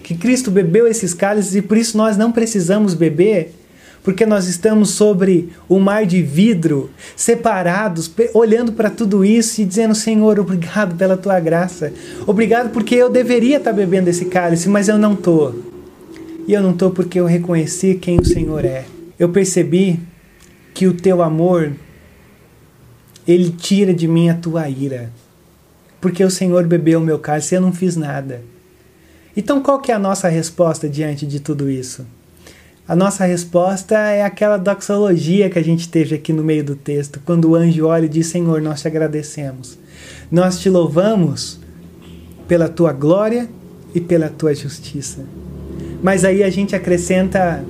que 0.02 0.14
Cristo 0.14 0.50
bebeu 0.50 0.86
esses 0.86 1.14
cálices 1.14 1.54
e 1.54 1.62
por 1.62 1.78
isso 1.78 1.96
nós 1.96 2.18
não 2.18 2.30
precisamos 2.30 2.92
beber, 2.92 3.54
porque 4.04 4.26
nós 4.26 4.46
estamos 4.48 4.90
sobre 4.90 5.48
o 5.66 5.78
mar 5.78 6.04
de 6.04 6.22
vidro, 6.22 6.90
separados, 7.16 8.12
olhando 8.34 8.72
para 8.72 8.90
tudo 8.90 9.24
isso 9.24 9.62
e 9.62 9.64
dizendo: 9.64 9.94
Senhor, 9.94 10.38
obrigado 10.38 10.94
pela 10.94 11.16
tua 11.16 11.40
graça, 11.40 11.90
obrigado 12.26 12.70
porque 12.70 12.94
eu 12.94 13.08
deveria 13.08 13.56
estar 13.56 13.72
bebendo 13.72 14.10
esse 14.10 14.26
cálice, 14.26 14.68
mas 14.68 14.88
eu 14.88 14.98
não 14.98 15.14
estou. 15.14 15.58
E 16.46 16.52
eu 16.52 16.62
não 16.62 16.72
estou 16.72 16.90
porque 16.90 17.18
eu 17.18 17.24
reconheci 17.24 17.94
quem 17.94 18.18
o 18.18 18.24
Senhor 18.24 18.62
é. 18.66 18.84
Eu 19.18 19.30
percebi 19.30 19.98
que 20.74 20.86
o 20.86 20.92
teu 20.92 21.22
amor 21.22 21.72
ele 23.28 23.50
tira 23.50 23.92
de 23.92 24.08
mim 24.08 24.30
a 24.30 24.34
tua 24.34 24.70
ira. 24.70 25.10
Porque 26.00 26.24
o 26.24 26.30
Senhor 26.30 26.66
bebeu 26.66 26.98
o 26.98 27.02
meu 27.02 27.18
cálice 27.18 27.54
e 27.54 27.56
eu 27.56 27.60
não 27.60 27.72
fiz 27.72 27.94
nada. 27.94 28.40
Então 29.36 29.60
qual 29.60 29.80
que 29.80 29.92
é 29.92 29.94
a 29.94 29.98
nossa 29.98 30.28
resposta 30.28 30.88
diante 30.88 31.26
de 31.26 31.38
tudo 31.38 31.70
isso? 31.70 32.06
A 32.88 32.96
nossa 32.96 33.26
resposta 33.26 33.94
é 33.98 34.22
aquela 34.22 34.56
doxologia 34.56 35.50
que 35.50 35.58
a 35.58 35.62
gente 35.62 35.90
teve 35.90 36.14
aqui 36.14 36.32
no 36.32 36.42
meio 36.42 36.64
do 36.64 36.74
texto, 36.74 37.20
quando 37.22 37.50
o 37.50 37.54
anjo 37.54 37.86
olha 37.86 38.06
e 38.06 38.08
diz: 38.08 38.28
Senhor, 38.28 38.62
nós 38.62 38.80
te 38.80 38.88
agradecemos. 38.88 39.78
Nós 40.32 40.58
te 40.58 40.70
louvamos 40.70 41.60
pela 42.48 42.66
tua 42.66 42.94
glória 42.94 43.46
e 43.94 44.00
pela 44.00 44.30
tua 44.30 44.54
justiça. 44.54 45.22
Mas 46.02 46.24
aí 46.24 46.42
a 46.42 46.48
gente 46.48 46.74
acrescenta 46.74 47.62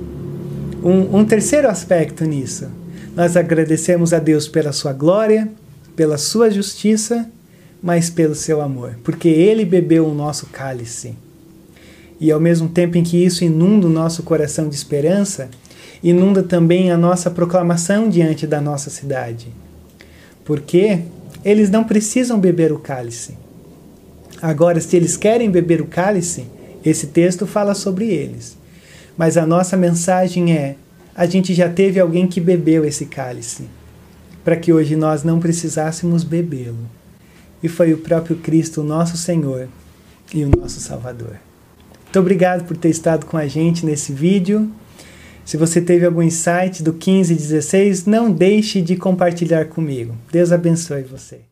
um, 0.81 1.17
um 1.17 1.25
terceiro 1.25 1.67
aspecto 1.67 2.23
nisso. 2.23 2.78
Nós 3.19 3.35
agradecemos 3.35 4.13
a 4.13 4.17
Deus 4.17 4.47
pela 4.47 4.71
sua 4.71 4.93
glória, 4.93 5.49
pela 5.93 6.17
sua 6.17 6.49
justiça, 6.49 7.29
mas 7.83 8.09
pelo 8.09 8.33
seu 8.33 8.61
amor, 8.61 8.97
porque 9.03 9.27
ele 9.27 9.65
bebeu 9.65 10.07
o 10.07 10.15
nosso 10.15 10.45
cálice. 10.45 11.15
E 12.17 12.31
ao 12.31 12.39
mesmo 12.39 12.69
tempo 12.69 12.97
em 12.97 13.03
que 13.03 13.17
isso 13.21 13.43
inunda 13.43 13.87
o 13.87 13.89
nosso 13.89 14.23
coração 14.23 14.69
de 14.69 14.75
esperança, 14.75 15.49
inunda 16.01 16.41
também 16.41 16.91
a 16.91 16.97
nossa 16.97 17.29
proclamação 17.29 18.07
diante 18.07 18.47
da 18.47 18.61
nossa 18.61 18.89
cidade. 18.89 19.49
Porque 20.45 21.01
eles 21.43 21.69
não 21.69 21.83
precisam 21.83 22.39
beber 22.39 22.71
o 22.71 22.79
cálice. 22.79 23.33
Agora, 24.41 24.79
se 24.79 24.95
eles 24.95 25.17
querem 25.17 25.51
beber 25.51 25.81
o 25.81 25.87
cálice, 25.87 26.45
Esse 26.85 27.07
texto 27.07 27.45
fala 27.45 27.75
sobre 27.75 28.05
eles. 28.05 28.55
Mas 29.17 29.35
a 29.35 29.45
nossa 29.45 29.75
mensagem 29.75 30.53
é: 30.53 30.77
a 31.19 31.25
gente 31.25 31.53
já 31.53 31.67
teve 31.67 31.99
alguém 31.99 32.25
que 32.25 32.39
bebeu 32.39 32.85
esse 32.85 33.05
cálice, 33.05 33.65
para 34.41 34.55
que 34.55 34.71
hoje 34.71 34.95
nós 34.95 35.21
não 35.21 35.37
precisássemos 35.37 36.23
bebê-lo. 36.23 36.89
E 37.61 37.67
foi 37.67 37.91
o 37.91 37.97
próprio 37.97 38.37
Cristo, 38.37 38.81
nosso 38.81 39.17
Senhor 39.17 39.67
e 40.33 40.45
o 40.45 40.49
nosso 40.57 40.79
Salvador. 40.79 41.35
Muito 42.05 42.19
obrigado 42.21 42.63
por 42.63 42.77
ter 42.77 42.87
estado 42.87 43.25
com 43.25 43.35
a 43.35 43.47
gente 43.47 43.85
nesse 43.85 44.13
vídeo. 44.13 44.71
Se 45.43 45.57
você 45.57 45.81
teve 45.81 46.05
algum 46.05 46.21
insight 46.21 46.81
do 46.81 46.93
15 46.93 47.33
e 47.33 47.35
16, 47.35 48.05
não 48.05 48.31
deixe 48.31 48.81
de 48.81 48.95
compartilhar 48.95 49.65
comigo. 49.65 50.15
Deus 50.31 50.53
abençoe 50.53 51.03
você. 51.03 51.48